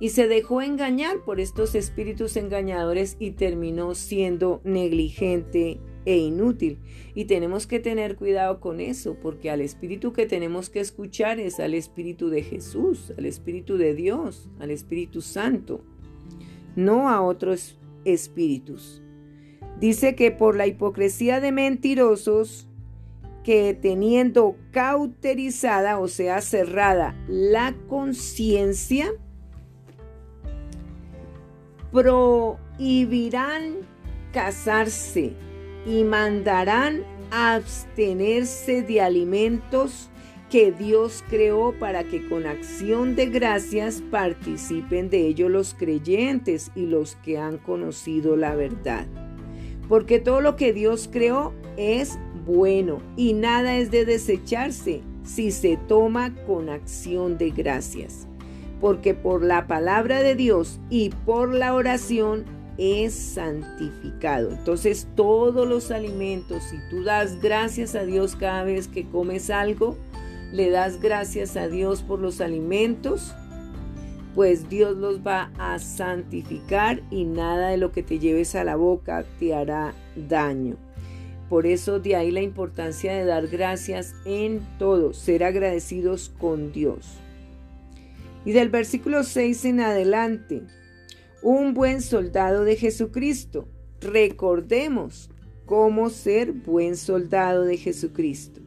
y 0.00 0.10
se 0.10 0.28
dejó 0.28 0.62
engañar 0.62 1.24
por 1.24 1.40
estos 1.40 1.74
espíritus 1.74 2.36
engañadores 2.36 3.16
y 3.18 3.32
terminó 3.32 3.94
siendo 3.94 4.60
negligente 4.64 5.80
e 6.04 6.18
inútil. 6.18 6.78
Y 7.14 7.24
tenemos 7.24 7.66
que 7.66 7.80
tener 7.80 8.16
cuidado 8.16 8.60
con 8.60 8.80
eso, 8.80 9.16
porque 9.20 9.50
al 9.50 9.60
espíritu 9.60 10.12
que 10.12 10.26
tenemos 10.26 10.70
que 10.70 10.80
escuchar 10.80 11.40
es 11.40 11.60
al 11.60 11.74
espíritu 11.74 12.28
de 12.28 12.42
Jesús, 12.42 13.12
al 13.18 13.26
espíritu 13.26 13.76
de 13.78 13.94
Dios, 13.94 14.48
al 14.60 14.70
Espíritu 14.70 15.22
Santo, 15.22 15.82
no 16.76 17.08
a 17.08 17.22
otros 17.22 17.78
espíritus. 18.04 19.02
Dice 19.80 20.14
que 20.14 20.30
por 20.30 20.56
la 20.56 20.66
hipocresía 20.66 21.40
de 21.40 21.52
mentirosos, 21.52 22.66
que 23.44 23.74
teniendo 23.74 24.56
cauterizada, 24.72 25.98
o 26.00 26.08
sea, 26.08 26.40
cerrada 26.40 27.14
la 27.28 27.74
conciencia, 27.88 29.12
prohibirán 31.92 33.76
casarse 34.32 35.34
y 35.86 36.04
mandarán 36.04 37.04
abstenerse 37.30 38.82
de 38.82 39.00
alimentos 39.00 40.10
que 40.50 40.72
Dios 40.72 41.24
creó 41.28 41.72
para 41.78 42.04
que 42.04 42.26
con 42.28 42.46
acción 42.46 43.16
de 43.16 43.26
gracias 43.26 44.02
participen 44.10 45.10
de 45.10 45.26
ello 45.26 45.48
los 45.48 45.74
creyentes 45.74 46.70
y 46.74 46.86
los 46.86 47.16
que 47.16 47.38
han 47.38 47.58
conocido 47.58 48.36
la 48.36 48.54
verdad. 48.54 49.06
Porque 49.88 50.18
todo 50.18 50.40
lo 50.40 50.56
que 50.56 50.72
Dios 50.72 51.08
creó 51.12 51.52
es 51.76 52.18
bueno 52.46 53.00
y 53.16 53.32
nada 53.32 53.76
es 53.76 53.90
de 53.90 54.04
desecharse 54.04 55.02
si 55.24 55.50
se 55.50 55.76
toma 55.88 56.34
con 56.46 56.68
acción 56.68 57.38
de 57.38 57.50
gracias. 57.50 58.26
Porque 58.80 59.14
por 59.14 59.42
la 59.42 59.66
palabra 59.66 60.22
de 60.22 60.34
Dios 60.34 60.80
y 60.90 61.10
por 61.24 61.54
la 61.54 61.74
oración 61.74 62.44
es 62.78 63.14
santificado. 63.14 64.50
Entonces 64.50 65.08
todos 65.16 65.66
los 65.66 65.90
alimentos, 65.90 66.62
si 66.64 66.76
tú 66.90 67.02
das 67.02 67.40
gracias 67.40 67.94
a 67.94 68.04
Dios 68.04 68.36
cada 68.36 68.64
vez 68.64 68.86
que 68.86 69.08
comes 69.08 69.50
algo, 69.50 69.96
le 70.52 70.70
das 70.70 71.00
gracias 71.00 71.56
a 71.56 71.68
Dios 71.68 72.02
por 72.02 72.20
los 72.20 72.40
alimentos, 72.40 73.34
pues 74.36 74.68
Dios 74.68 74.98
los 74.98 75.26
va 75.26 75.50
a 75.58 75.78
santificar 75.78 77.02
y 77.10 77.24
nada 77.24 77.70
de 77.70 77.78
lo 77.78 77.90
que 77.90 78.02
te 78.02 78.18
lleves 78.18 78.54
a 78.54 78.64
la 78.64 78.76
boca 78.76 79.24
te 79.40 79.54
hará 79.54 79.94
daño. 80.14 80.76
Por 81.48 81.66
eso 81.66 82.00
de 82.00 82.16
ahí 82.16 82.30
la 82.30 82.42
importancia 82.42 83.14
de 83.14 83.24
dar 83.24 83.48
gracias 83.48 84.14
en 84.26 84.60
todo, 84.78 85.14
ser 85.14 85.42
agradecidos 85.42 86.30
con 86.38 86.70
Dios. 86.70 87.18
Y 88.44 88.52
del 88.52 88.68
versículo 88.68 89.24
6 89.24 89.64
en 89.64 89.80
adelante, 89.80 90.64
un 91.40 91.72
buen 91.72 92.02
soldado 92.02 92.64
de 92.64 92.76
Jesucristo. 92.76 93.66
Recordemos 94.02 95.30
cómo 95.64 96.10
ser 96.10 96.52
buen 96.52 96.98
soldado 96.98 97.64
de 97.64 97.78
Jesucristo. 97.78 98.60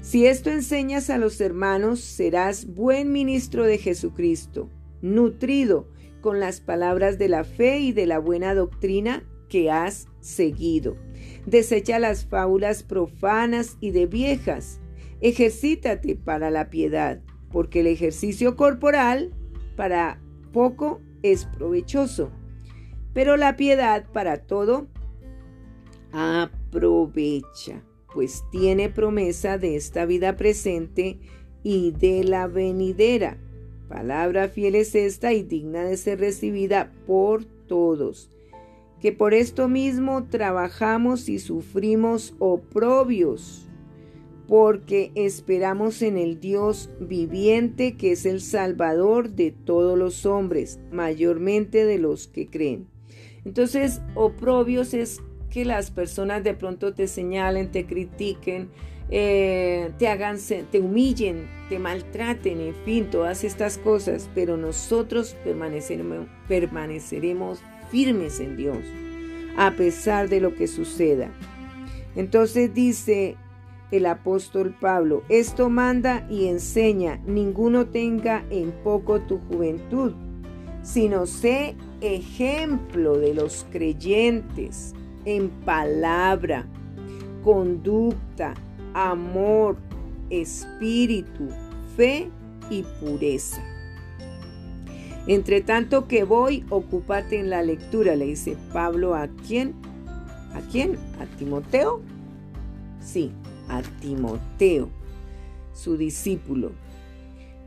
Si 0.00 0.24
esto 0.26 0.48
enseñas 0.48 1.10
a 1.10 1.18
los 1.18 1.42
hermanos, 1.42 2.00
serás 2.00 2.66
buen 2.66 3.12
ministro 3.12 3.64
de 3.64 3.76
Jesucristo, 3.76 4.70
nutrido 5.04 5.86
con 6.22 6.40
las 6.40 6.60
palabras 6.60 7.18
de 7.18 7.28
la 7.28 7.44
fe 7.44 7.78
y 7.80 7.92
de 7.92 8.06
la 8.06 8.18
buena 8.18 8.54
doctrina 8.54 9.22
que 9.50 9.70
has 9.70 10.08
seguido. 10.20 10.96
Desecha 11.44 11.98
las 11.98 12.24
fábulas 12.24 12.82
profanas 12.82 13.76
y 13.80 13.90
de 13.90 14.06
viejas. 14.06 14.80
Ejercítate 15.20 16.16
para 16.16 16.50
la 16.50 16.70
piedad, 16.70 17.20
porque 17.52 17.80
el 17.80 17.86
ejercicio 17.86 18.56
corporal 18.56 19.34
para 19.76 20.18
poco 20.52 21.02
es 21.22 21.44
provechoso, 21.44 22.30
pero 23.12 23.36
la 23.36 23.56
piedad 23.56 24.06
para 24.10 24.38
todo 24.38 24.88
aprovecha, 26.12 27.84
pues 28.14 28.42
tiene 28.50 28.88
promesa 28.88 29.58
de 29.58 29.76
esta 29.76 30.06
vida 30.06 30.36
presente 30.36 31.20
y 31.62 31.90
de 31.90 32.24
la 32.24 32.46
venidera. 32.46 33.38
Palabra 33.94 34.48
fiel 34.48 34.74
es 34.74 34.96
esta 34.96 35.32
y 35.32 35.44
digna 35.44 35.84
de 35.84 35.96
ser 35.96 36.18
recibida 36.18 36.90
por 37.06 37.44
todos, 37.44 38.28
que 39.00 39.12
por 39.12 39.34
esto 39.34 39.68
mismo 39.68 40.24
trabajamos 40.24 41.28
y 41.28 41.38
sufrimos 41.38 42.34
oprobios 42.40 43.68
porque 44.48 45.12
esperamos 45.14 46.02
en 46.02 46.18
el 46.18 46.40
Dios 46.40 46.90
viviente 46.98 47.96
que 47.96 48.10
es 48.10 48.26
el 48.26 48.40
Salvador 48.40 49.30
de 49.30 49.52
todos 49.52 49.96
los 49.96 50.26
hombres, 50.26 50.80
mayormente 50.90 51.84
de 51.84 51.98
los 52.00 52.26
que 52.26 52.48
creen. 52.48 52.88
Entonces, 53.44 54.02
oprobios 54.16 54.92
es 54.92 55.20
que 55.50 55.64
las 55.64 55.92
personas 55.92 56.42
de 56.42 56.54
pronto 56.54 56.94
te 56.94 57.06
señalen, 57.06 57.70
te 57.70 57.86
critiquen, 57.86 58.70
eh, 59.10 59.92
te 59.98 60.08
hagan, 60.08 60.38
te 60.70 60.80
humillen, 60.80 61.46
te 61.68 61.78
maltraten, 61.78 62.60
en 62.60 62.74
fin, 62.84 63.10
todas 63.10 63.44
estas 63.44 63.78
cosas, 63.78 64.28
pero 64.34 64.56
nosotros 64.56 65.36
permaneceremos, 65.44 66.26
permaneceremos 66.48 67.60
firmes 67.90 68.40
en 68.40 68.56
Dios, 68.56 68.78
a 69.56 69.72
pesar 69.72 70.28
de 70.28 70.40
lo 70.40 70.54
que 70.54 70.66
suceda. 70.66 71.30
Entonces 72.16 72.72
dice 72.72 73.36
el 73.90 74.06
apóstol 74.06 74.74
Pablo, 74.80 75.22
esto 75.28 75.68
manda 75.68 76.26
y 76.30 76.46
enseña, 76.46 77.20
ninguno 77.26 77.86
tenga 77.86 78.44
en 78.50 78.72
poco 78.82 79.20
tu 79.20 79.38
juventud, 79.48 80.12
sino 80.82 81.26
sé 81.26 81.76
ejemplo 82.00 83.16
de 83.18 83.34
los 83.34 83.66
creyentes 83.70 84.94
en 85.24 85.48
palabra, 85.48 86.66
conducta, 87.42 88.54
amor, 88.94 89.76
espíritu, 90.30 91.50
fe 91.96 92.30
y 92.70 92.84
pureza. 93.00 93.62
Entre 95.26 95.60
tanto 95.60 96.06
que 96.06 96.24
voy, 96.24 96.64
ocúpate 96.70 97.38
en 97.38 97.50
la 97.50 97.62
lectura, 97.62 98.14
le 98.14 98.26
dice 98.26 98.56
Pablo 98.72 99.14
a 99.14 99.28
quién? 99.46 99.74
¿A 100.54 100.60
quién? 100.70 100.96
¿A 101.18 101.26
Timoteo? 101.38 102.02
Sí, 103.00 103.32
a 103.68 103.82
Timoteo, 104.00 104.90
su 105.72 105.96
discípulo. 105.96 106.72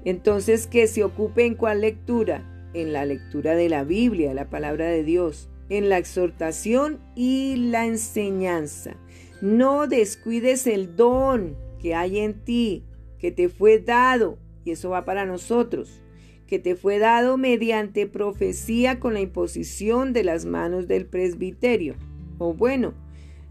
Entonces, 0.05 0.67
que 0.67 0.87
se 0.87 1.03
ocupe 1.03 1.45
en 1.45 1.55
cuál 1.55 1.81
lectura? 1.81 2.43
En 2.73 2.93
la 2.93 3.05
lectura 3.05 3.55
de 3.55 3.69
la 3.69 3.83
Biblia, 3.83 4.33
la 4.33 4.49
palabra 4.49 4.85
de 4.85 5.03
Dios, 5.03 5.49
en 5.69 5.89
la 5.89 5.97
exhortación 5.97 6.99
y 7.15 7.55
la 7.71 7.85
enseñanza. 7.85 8.95
No 9.41 9.87
descuides 9.87 10.65
el 10.65 10.95
don 10.95 11.55
que 11.79 11.93
hay 11.93 12.19
en 12.19 12.43
ti, 12.43 12.83
que 13.19 13.31
te 13.31 13.49
fue 13.49 13.79
dado, 13.79 14.39
y 14.65 14.71
eso 14.71 14.89
va 14.89 15.05
para 15.05 15.25
nosotros, 15.25 16.01
que 16.47 16.59
te 16.59 16.75
fue 16.75 16.97
dado 16.97 17.37
mediante 17.37 18.07
profecía 18.07 18.99
con 18.99 19.13
la 19.13 19.21
imposición 19.21 20.11
de 20.13 20.23
las 20.23 20.45
manos 20.45 20.87
del 20.87 21.05
presbiterio. 21.05 21.95
O 22.39 22.53
bueno, 22.53 22.93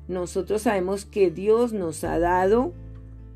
nosotros 0.08 0.62
sabemos 0.62 1.04
que 1.04 1.30
Dios 1.30 1.72
nos 1.72 2.02
ha 2.04 2.18
dado 2.18 2.72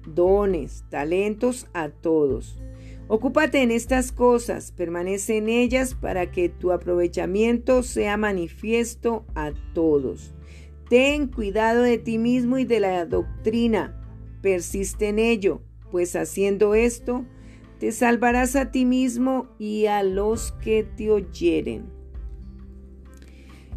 dones, 0.06 0.84
talentos 0.90 1.66
a 1.72 1.88
todos. 1.88 2.58
Ocúpate 3.06 3.62
en 3.62 3.70
estas 3.70 4.12
cosas, 4.12 4.72
permanece 4.72 5.36
en 5.36 5.48
ellas 5.48 5.94
para 5.94 6.30
que 6.30 6.48
tu 6.48 6.70
aprovechamiento 6.70 7.82
sea 7.82 8.16
manifiesto 8.16 9.24
a 9.34 9.52
todos. 9.74 10.32
Ten 10.90 11.28
cuidado 11.28 11.84
de 11.84 11.98
ti 11.98 12.18
mismo 12.18 12.58
y 12.58 12.64
de 12.64 12.80
la 12.80 13.06
doctrina, 13.06 13.96
persiste 14.42 15.10
en 15.10 15.20
ello, 15.20 15.62
pues 15.92 16.16
haciendo 16.16 16.74
esto, 16.74 17.24
te 17.78 17.92
salvarás 17.92 18.56
a 18.56 18.72
ti 18.72 18.84
mismo 18.84 19.46
y 19.56 19.86
a 19.86 20.02
los 20.02 20.50
que 20.50 20.82
te 20.82 21.12
oyeren. 21.12 21.84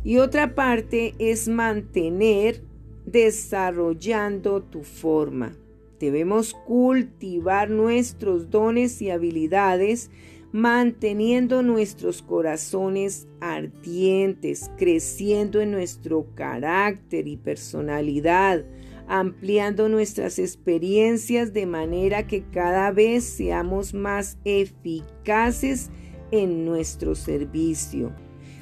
Y 0.04 0.18
otra 0.18 0.56
parte 0.56 1.14
es 1.20 1.48
mantener 1.48 2.64
desarrollando 3.06 4.64
tu 4.64 4.82
forma. 4.82 5.56
Debemos 6.00 6.56
cultivar 6.66 7.70
nuestros 7.70 8.50
dones 8.50 9.04
y 9.04 9.12
habilidades 9.12 10.10
manteniendo 10.54 11.64
nuestros 11.64 12.22
corazones 12.22 13.28
ardientes, 13.42 14.70
creciendo 14.78 15.60
en 15.62 15.72
nuestro 15.72 16.28
carácter 16.36 17.28
y 17.28 17.38
personalidad, 17.38 18.64
ampliando 19.08 19.90
nuestras 19.90 20.38
experiencias 20.38 21.54
de 21.54 21.66
manera 21.66 22.28
que 22.28 22.44
cada 22.44 22.92
vez 22.92 23.24
seamos 23.24 23.96
más 23.96 24.38
eficaces 24.46 25.90
en 26.32 26.66
nuestro 26.66 27.16
servicio. 27.16 28.14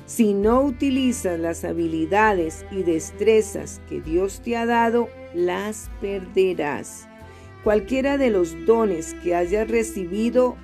Si 0.05 0.33
no 0.33 0.61
utilizas 0.63 1.37
las 1.39 1.65
habilidades 1.65 2.65
y 2.71 2.83
destrezas 2.83 3.81
que 3.89 3.99
Dios 3.99 4.41
te 4.41 4.55
ha 4.55 4.65
dado, 4.65 5.09
las 5.33 5.91
perderás. 5.99 7.09
Cualquiera 7.65 8.17
de 8.17 8.29
los 8.29 8.55
dones 8.65 9.13
que 9.23 9.35
hayas 9.35 9.69
recibido 9.69 10.55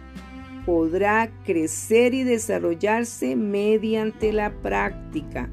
podrá 0.67 1.31
crecer 1.45 2.13
y 2.13 2.23
desarrollarse 2.23 3.37
mediante 3.37 4.33
la 4.33 4.51
práctica. 4.51 5.49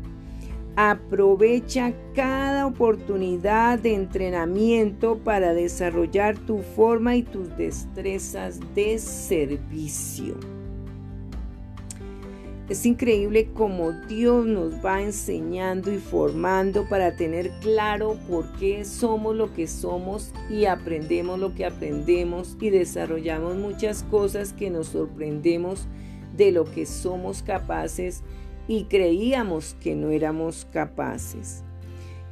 Aprovecha 0.75 1.95
cada 2.17 2.67
oportunidad 2.67 3.79
de 3.79 3.95
entrenamiento 3.95 5.17
para 5.19 5.55
desarrollar 5.55 6.37
tu 6.37 6.63
forma 6.63 7.15
y 7.15 7.23
tus 7.23 7.57
destrezas 7.57 8.59
de 8.75 8.99
servicio. 8.99 10.35
Es 12.67 12.87
increíble 12.87 13.51
cómo 13.53 13.93
Dios 13.93 14.47
nos 14.47 14.83
va 14.83 15.03
enseñando 15.03 15.93
y 15.93 15.99
formando 15.99 16.89
para 16.89 17.15
tener 17.15 17.51
claro 17.61 18.19
por 18.27 18.51
qué 18.53 18.87
somos 18.87 19.37
lo 19.37 19.53
que 19.53 19.67
somos 19.67 20.33
y 20.49 20.65
aprendemos 20.65 21.39
lo 21.39 21.55
que 21.55 21.67
aprendemos 21.67 22.57
y 22.59 22.71
desarrollamos 22.71 23.57
muchas 23.57 24.03
cosas 24.05 24.55
que 24.55 24.71
nos 24.71 24.89
sorprendemos 24.89 25.87
de 26.35 26.53
lo 26.53 26.65
que 26.65 26.87
somos 26.87 27.43
capaces 27.43 28.23
y 28.67 28.85
creíamos 28.85 29.77
que 29.79 29.95
no 29.95 30.09
éramos 30.09 30.67
capaces. 30.73 31.65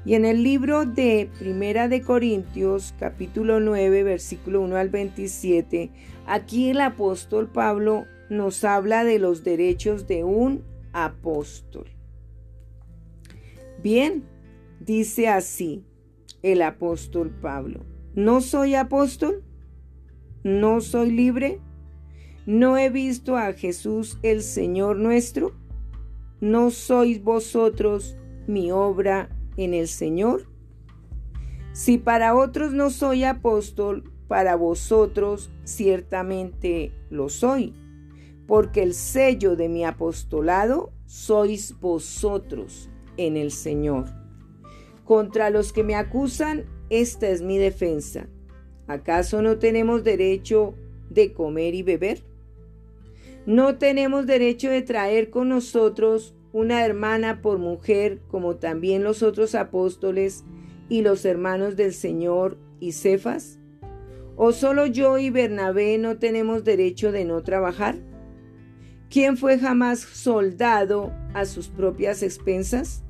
Y 0.07 0.15
en 0.15 0.25
el 0.25 0.43
libro 0.43 0.87
de 0.87 1.29
Primera 1.39 1.89
de 1.89 2.01
Corintios, 2.01 2.95
capítulo 2.99 3.61
9, 3.61 4.03
versículo 4.03 4.63
1 4.63 4.77
al 4.77 4.89
27, 4.89 5.91
aquí 6.27 6.71
el 6.71 6.81
apóstol 6.81 7.49
Pablo 7.49 8.07
nos 8.33 8.65
habla 8.65 9.05
de 9.05 9.19
los 9.19 9.45
derechos 9.45 10.07
de 10.07 10.25
un 10.25 10.65
apóstol. 10.95 11.85
Bien, 13.83 14.25
dice 14.81 15.29
así 15.29 15.85
el 16.43 16.63
apóstol 16.63 17.31
Pablo, 17.31 17.81
¿no 18.15 18.41
soy 18.41 18.75
apóstol? 18.75 19.45
¿No 20.45 20.81
soy 20.81 21.11
libre? 21.11 21.61
¿No 22.47 22.79
he 22.79 22.89
visto 22.89 23.37
a 23.37 23.53
Jesús 23.53 24.19
el 24.23 24.43
Señor 24.43 24.97
nuestro? 24.97 25.53
¿No 26.41 26.71
sois 26.71 27.23
vosotros 27.23 28.17
mi 28.47 28.73
obra 28.73 29.29
en 29.59 29.75
el 29.75 29.89
Señor? 29.89 30.49
Si 31.75 31.99
para 31.99 32.35
otros 32.35 32.73
no 32.73 32.89
soy 32.89 33.25
apóstol, 33.25 34.11
para 34.27 34.57
vosotros 34.57 35.51
ciertamente 35.65 36.93
lo 37.11 37.29
soy, 37.29 37.75
porque 38.47 38.83
el 38.83 38.95
sello 38.95 39.57
de 39.57 39.69
mi 39.69 39.85
apostolado 39.85 40.93
sois 41.07 41.79
vosotros 41.81 42.91
en 43.17 43.37
el 43.37 43.51
Señor. 43.51 44.07
Contra 45.05 45.51
los 45.51 45.73
que 45.73 45.85
me 45.85 45.95
acusan, 45.95 46.65
esta 46.91 47.29
es 47.29 47.43
mi 47.43 47.59
defensa. 47.59 48.29
¿Acaso 48.87 49.43
no 49.43 49.59
tenemos 49.59 50.05
derecho 50.05 50.75
de 51.11 51.33
comer 51.33 51.75
y 51.75 51.83
beber? 51.83 52.23
¿No 53.47 53.77
tenemos 53.77 54.27
derecho 54.27 54.71
de 54.71 54.83
traer 54.83 55.31
con 55.31 55.49
nosotros 55.49 56.35
una 56.53 56.85
hermana 56.85 57.43
por 57.43 57.59
mujer, 57.59 58.21
como 58.29 58.57
también 58.57 59.03
los 59.03 59.23
otros 59.23 59.55
apóstoles 59.55 60.45
y 60.89 61.03
los 61.03 61.25
hermanos 61.25 61.77
del 61.77 61.93
Señor 61.93 62.59
y 62.79 62.93
Cefas? 62.93 63.59
¿O 64.37 64.53
solo 64.53 64.87
yo 64.87 65.19
y 65.19 65.31
Bernabé 65.31 65.99
no 65.99 66.19
tenemos 66.19 66.65
derecho 66.65 67.13
de 67.13 67.25
no 67.25 67.43
trabajar? 67.43 67.97
¿Quién 69.13 69.37
fue 69.37 69.59
jamás 69.59 69.99
soldado 70.01 71.13
a 71.35 71.45
sus 71.45 71.69
propias 71.69 72.23
expensas? 72.23 73.05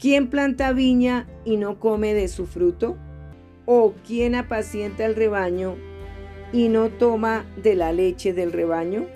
¿Quién 0.00 0.30
planta 0.30 0.72
viña 0.72 1.28
y 1.44 1.58
no 1.58 1.78
come 1.78 2.12
de 2.12 2.26
su 2.26 2.44
fruto? 2.44 2.96
¿O 3.66 3.94
quién 4.04 4.34
apacienta 4.34 5.06
el 5.06 5.14
rebaño 5.14 5.76
y 6.52 6.68
no 6.70 6.88
toma 6.88 7.46
de 7.62 7.76
la 7.76 7.92
leche 7.92 8.32
del 8.32 8.50
rebaño? 8.50 9.06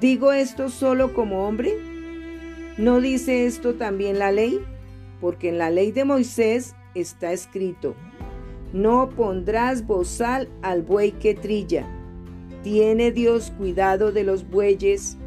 ¿Digo 0.00 0.32
esto 0.32 0.70
solo 0.70 1.12
como 1.12 1.46
hombre? 1.46 1.74
¿No 2.78 3.02
dice 3.02 3.44
esto 3.44 3.74
también 3.74 4.18
la 4.18 4.32
ley? 4.32 4.64
Porque 5.20 5.50
en 5.50 5.58
la 5.58 5.68
ley 5.68 5.92
de 5.92 6.06
Moisés 6.06 6.74
está 6.94 7.32
escrito, 7.32 7.96
no 8.72 9.10
pondrás 9.10 9.86
bozal 9.86 10.48
al 10.62 10.80
buey 10.80 11.12
que 11.12 11.34
trilla. 11.34 11.86
¿Tiene 12.64 13.12
Dios 13.12 13.52
cuidado 13.58 14.10
de 14.10 14.24
los 14.24 14.48
bueyes 14.48 15.18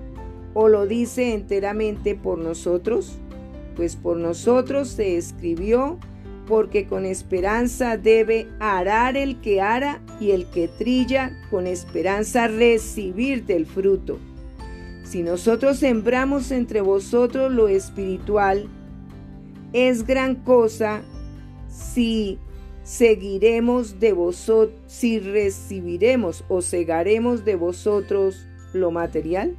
o 0.55 0.69
lo 0.69 0.87
dice 0.87 1.35
enteramente 1.35 2.15
por 2.15 2.39
nosotros? 2.39 3.19
Pues 3.75 3.95
por 3.95 4.17
nosotros 4.17 4.87
se 4.87 5.17
escribió, 5.17 5.99
porque 6.47 6.87
con 6.87 7.05
esperanza 7.05 7.95
debe 7.95 8.47
arar 8.59 9.17
el 9.17 9.39
que 9.39 9.61
ara 9.61 10.01
y 10.19 10.31
el 10.31 10.47
que 10.47 10.67
trilla 10.67 11.31
con 11.51 11.67
esperanza 11.67 12.47
recibir 12.47 13.45
del 13.45 13.67
fruto. 13.67 14.17
Si 15.03 15.21
nosotros 15.21 15.77
sembramos 15.77 16.49
entre 16.49 16.81
vosotros 16.81 17.51
lo 17.51 17.67
espiritual, 17.67 18.67
es 19.73 20.07
gran 20.07 20.33
cosa 20.33 21.03
si 21.69 22.39
seguiremos 22.87 23.99
de 23.99 24.13
vosotros, 24.13 24.79
si 24.87 25.19
recibiremos 25.19 26.45
o 26.47 26.61
cegaremos 26.61 27.43
de 27.43 27.57
vosotros 27.57 28.47
lo 28.71 28.91
material. 28.91 29.57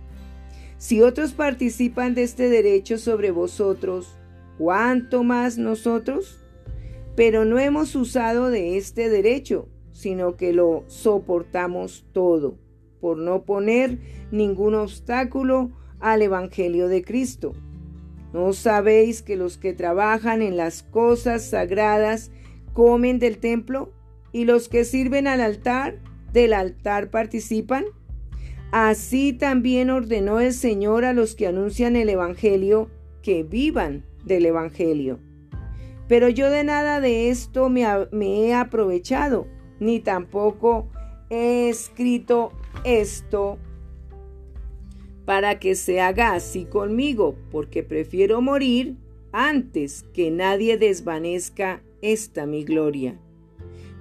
Si 0.79 1.03
otros 1.03 1.35
participan 1.35 2.15
de 2.15 2.23
este 2.23 2.49
derecho 2.49 2.97
sobre 2.97 3.31
vosotros, 3.31 4.17
¿cuánto 4.57 5.25
más 5.25 5.59
nosotros? 5.59 6.43
Pero 7.17 7.45
no 7.45 7.59
hemos 7.59 7.95
usado 7.97 8.49
de 8.49 8.79
este 8.79 9.11
derecho, 9.11 9.69
sino 9.93 10.37
que 10.37 10.55
lo 10.55 10.85
soportamos 10.87 12.07
todo 12.13 12.57
por 12.99 13.19
no 13.19 13.43
poner 13.43 13.99
ningún 14.33 14.75
obstáculo 14.75 15.71
al 16.01 16.23
Evangelio 16.23 16.89
de 16.89 17.05
Cristo. 17.05 17.53
¿No 18.33 18.55
sabéis 18.55 19.21
que 19.21 19.37
los 19.37 19.59
que 19.59 19.75
trabajan 19.75 20.41
en 20.41 20.57
las 20.57 20.83
cosas 20.83 21.45
sagradas 21.45 22.31
comen 22.79 23.19
del 23.19 23.39
templo 23.39 23.91
y 24.31 24.45
los 24.45 24.69
que 24.69 24.85
sirven 24.85 25.27
al 25.27 25.41
altar 25.41 25.99
del 26.33 26.53
altar 26.53 27.11
participan? 27.11 27.85
Así 28.71 29.33
también 29.33 29.91
ordenó 29.91 30.39
el 30.39 30.53
Señor 30.53 31.05
a 31.05 31.13
los 31.13 31.35
que 31.35 31.49
anuncian 31.49 31.97
el 31.97 32.09
Evangelio 32.09 32.89
que 33.21 33.43
vivan 33.43 34.05
del 34.25 34.47
Evangelio. 34.47 35.19
Pero 36.07 36.29
yo 36.29 36.51
de 36.51 36.63
nada 36.63 37.01
de 37.01 37.31
esto 37.31 37.69
me, 37.69 37.83
he 37.83 38.55
aprovechado, 38.55 39.49
ni 39.81 39.99
tampoco 39.99 40.87
he 41.31 41.69
escrito 41.69 42.53
esto 42.85 43.59
para 45.25 45.59
que 45.59 45.75
se 45.75 46.01
haga 46.01 46.33
así 46.33 46.65
conmigo, 46.65 47.35
porque 47.51 47.83
prefiero 47.83 48.41
morir 48.41 48.95
antes 49.33 50.05
que 50.15 50.31
nadie 50.31 50.79
desvanezca 50.79 51.83
esta 52.03 52.47
mi 52.47 52.65
gloria. 52.65 53.19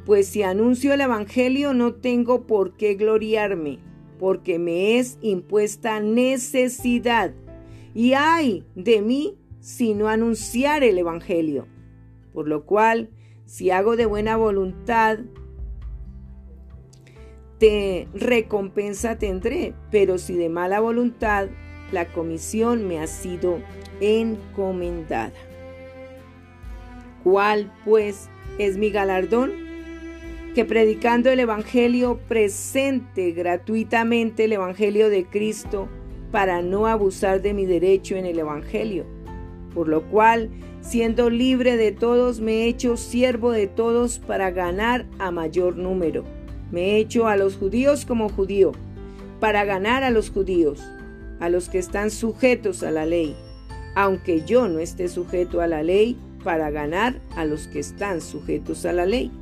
Pues 0.06 0.28
si 0.28 0.44
anuncio 0.44 0.94
el 0.94 1.02
Evangelio 1.02 1.74
no 1.74 1.96
tengo 1.96 2.48
por 2.48 2.78
qué 2.78 2.96
gloriarme, 2.96 3.80
porque 4.20 4.60
me 4.60 4.98
es 5.00 5.18
impuesta 5.22 6.00
necesidad. 6.00 7.34
Y 7.94 8.14
hay 8.14 8.64
de 8.76 9.02
mí 9.02 9.38
si 9.60 9.94
no 9.94 10.08
anunciar 10.08 10.84
el 10.84 10.98
Evangelio. 10.98 11.68
Por 12.34 12.48
lo 12.48 12.66
cual, 12.66 13.10
si 13.46 13.72
hago 13.72 13.96
de 13.96 14.06
buena 14.06 14.38
voluntad, 14.38 15.20
te 17.58 18.08
recompensa 18.14 19.18
tendré, 19.18 19.74
pero 19.92 20.18
si 20.18 20.36
de 20.36 20.50
mala 20.50 20.80
voluntad, 20.80 21.50
la 21.92 22.12
comisión 22.12 22.88
me 22.88 23.00
ha 23.00 23.08
sido 23.08 23.60
encomendada. 24.00 25.34
¿Cuál, 27.30 27.74
pues, 27.84 28.30
es 28.58 28.78
mi 28.78 28.90
galardón? 28.90 29.52
Que 30.56 30.64
predicando 30.64 31.30
el 31.30 31.42
Evangelio 31.42 32.20
presente 32.30 33.32
gratuitamente 33.32 34.46
el 34.46 34.54
Evangelio 34.54 35.10
de 35.10 35.26
Cristo 35.26 35.90
para 36.32 36.62
no 36.62 36.88
abusar 36.88 37.42
de 37.42 37.54
mi 37.54 37.66
derecho 37.66 38.16
en 38.16 38.26
el 38.26 38.40
Evangelio. 38.40 39.06
Por 39.74 39.90
lo 39.90 40.04
cual, 40.04 40.50
siendo 40.80 41.30
libre 41.30 41.76
de 41.76 41.92
todos, 41.92 42.40
me 42.40 42.64
he 42.64 42.68
hecho 42.68 42.96
siervo 42.96 43.52
de 43.52 43.68
todos 43.68 44.20
para 44.20 44.52
ganar 44.52 45.06
a 45.20 45.32
mayor 45.32 45.76
número 45.76 46.24
me 46.72 46.92
he 46.92 46.98
hecho 46.98 47.28
a 47.28 47.38
los 47.38 47.56
judíos 47.56 48.06
como 48.06 48.30
judío, 48.30 48.74
para 49.40 49.64
ganar 49.66 50.04
a 50.04 50.10
los 50.10 50.30
judíos, 50.30 50.82
a 51.40 51.50
los 51.50 51.70
que 51.70 51.80
están 51.80 52.12
sujetos 52.12 52.84
a 52.84 52.92
la 52.92 53.06
ley, 53.06 53.36
aunque 53.96 54.44
yo 54.46 54.68
no 54.68 54.80
esté 54.80 55.08
sujeto 55.08 55.62
a 55.62 55.68
la 55.68 55.84
ley, 55.84 56.18
para 56.48 56.72
ganar 56.72 57.20
a 57.36 57.44
los 57.44 57.68
que 57.68 57.80
están 57.80 58.22
sujetos 58.22 58.86
a 58.86 58.94
la 58.94 59.06
ley. 59.06 59.34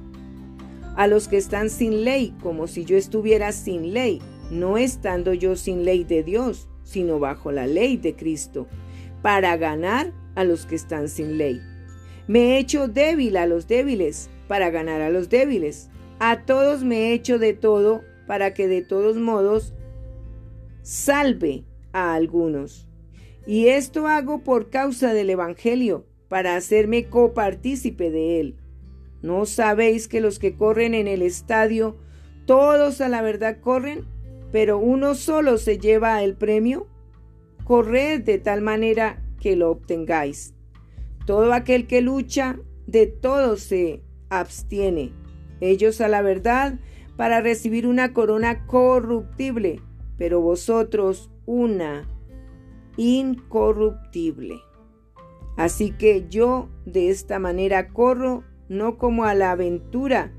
A 0.95 1.05
los 1.05 1.27
que 1.27 1.37
están 1.37 1.69
sin 1.69 2.03
ley, 2.03 2.33
como 2.41 2.65
si 2.65 2.83
yo 2.83 2.97
estuviera 2.97 3.51
sin 3.51 3.93
ley, 3.93 4.23
no 4.49 4.79
estando 4.79 5.31
yo 5.35 5.55
sin 5.55 5.85
ley 5.85 6.03
de 6.03 6.23
Dios, 6.23 6.67
sino 6.81 7.19
bajo 7.19 7.51
la 7.51 7.67
ley 7.67 7.97
de 7.97 8.15
Cristo, 8.15 8.65
para 9.21 9.55
ganar 9.55 10.13
a 10.33 10.43
los 10.43 10.65
que 10.65 10.73
están 10.73 11.07
sin 11.07 11.37
ley. 11.37 11.61
Me 12.27 12.39
he 12.39 12.57
hecho 12.57 12.87
débil 12.87 13.37
a 13.37 13.45
los 13.45 13.67
débiles, 13.67 14.31
para 14.47 14.71
ganar 14.71 15.01
a 15.01 15.11
los 15.11 15.29
débiles. 15.29 15.91
A 16.17 16.41
todos 16.47 16.83
me 16.83 17.09
he 17.09 17.13
hecho 17.13 17.37
de 17.37 17.53
todo 17.53 18.01
para 18.25 18.55
que 18.55 18.67
de 18.67 18.81
todos 18.81 19.15
modos 19.17 19.75
salve 20.81 21.65
a 21.93 22.15
algunos. 22.15 22.87
Y 23.45 23.67
esto 23.67 24.07
hago 24.07 24.39
por 24.39 24.71
causa 24.71 25.13
del 25.13 25.29
Evangelio, 25.29 26.07
para 26.27 26.55
hacerme 26.55 27.05
copartícipe 27.05 28.11
de 28.11 28.39
él. 28.39 28.55
¿No 29.21 29.45
sabéis 29.45 30.07
que 30.07 30.21
los 30.21 30.39
que 30.39 30.55
corren 30.55 30.93
en 30.93 31.07
el 31.07 31.21
estadio, 31.21 31.97
todos 32.45 33.01
a 33.01 33.09
la 33.09 33.21
verdad 33.21 33.59
corren, 33.59 34.05
pero 34.51 34.77
uno 34.77 35.15
solo 35.15 35.57
se 35.57 35.77
lleva 35.77 36.23
el 36.23 36.35
premio? 36.35 36.87
Corred 37.63 38.21
de 38.21 38.37
tal 38.37 38.61
manera 38.61 39.23
que 39.39 39.55
lo 39.55 39.71
obtengáis. 39.71 40.53
Todo 41.25 41.53
aquel 41.53 41.87
que 41.87 42.01
lucha, 42.01 42.59
de 42.85 43.07
todo 43.07 43.57
se 43.57 44.03
abstiene 44.29 45.13
ellos 45.61 46.01
a 46.01 46.07
la 46.07 46.21
verdad 46.21 46.79
para 47.15 47.41
recibir 47.41 47.87
una 47.87 48.13
corona 48.13 48.65
corruptible, 48.65 49.81
pero 50.17 50.41
vosotros 50.41 51.31
una 51.45 52.07
incorruptible. 52.97 54.55
Así 55.57 55.91
que 55.91 56.27
yo 56.29 56.69
de 56.85 57.09
esta 57.09 57.39
manera 57.39 57.89
corro, 57.89 58.43
no 58.67 58.97
como 58.97 59.25
a 59.25 59.33
la 59.33 59.51
aventura, 59.51 60.33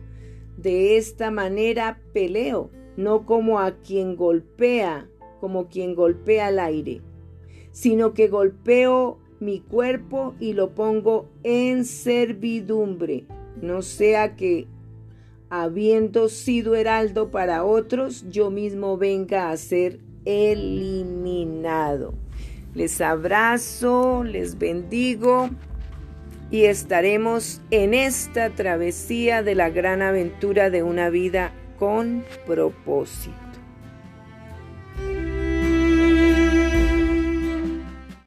de 0.56 0.96
esta 0.96 1.30
manera 1.30 2.00
peleo, 2.12 2.70
no 2.96 3.24
como 3.24 3.60
a 3.60 3.76
quien 3.82 4.16
golpea, 4.16 5.08
como 5.40 5.68
quien 5.68 5.94
golpea 5.94 6.48
al 6.48 6.58
aire, 6.58 7.02
sino 7.72 8.14
que 8.14 8.28
golpeo 8.28 9.18
mi 9.38 9.60
cuerpo 9.60 10.34
y 10.40 10.54
lo 10.54 10.74
pongo 10.74 11.28
en 11.42 11.84
servidumbre, 11.84 13.24
no 13.60 13.82
sea 13.82 14.34
que, 14.36 14.66
habiendo 15.50 16.28
sido 16.28 16.74
heraldo 16.74 17.30
para 17.30 17.64
otros, 17.64 18.24
yo 18.28 18.50
mismo 18.50 18.96
venga 18.96 19.50
a 19.50 19.56
ser 19.56 20.00
eliminado. 20.24 22.14
Les 22.76 23.00
abrazo, 23.00 24.22
les 24.22 24.58
bendigo 24.58 25.48
y 26.50 26.64
estaremos 26.64 27.62
en 27.70 27.94
esta 27.94 28.50
travesía 28.50 29.42
de 29.42 29.54
la 29.54 29.70
gran 29.70 30.02
aventura 30.02 30.68
de 30.68 30.82
una 30.82 31.08
vida 31.08 31.52
con 31.78 32.22
propósito. 32.44 33.45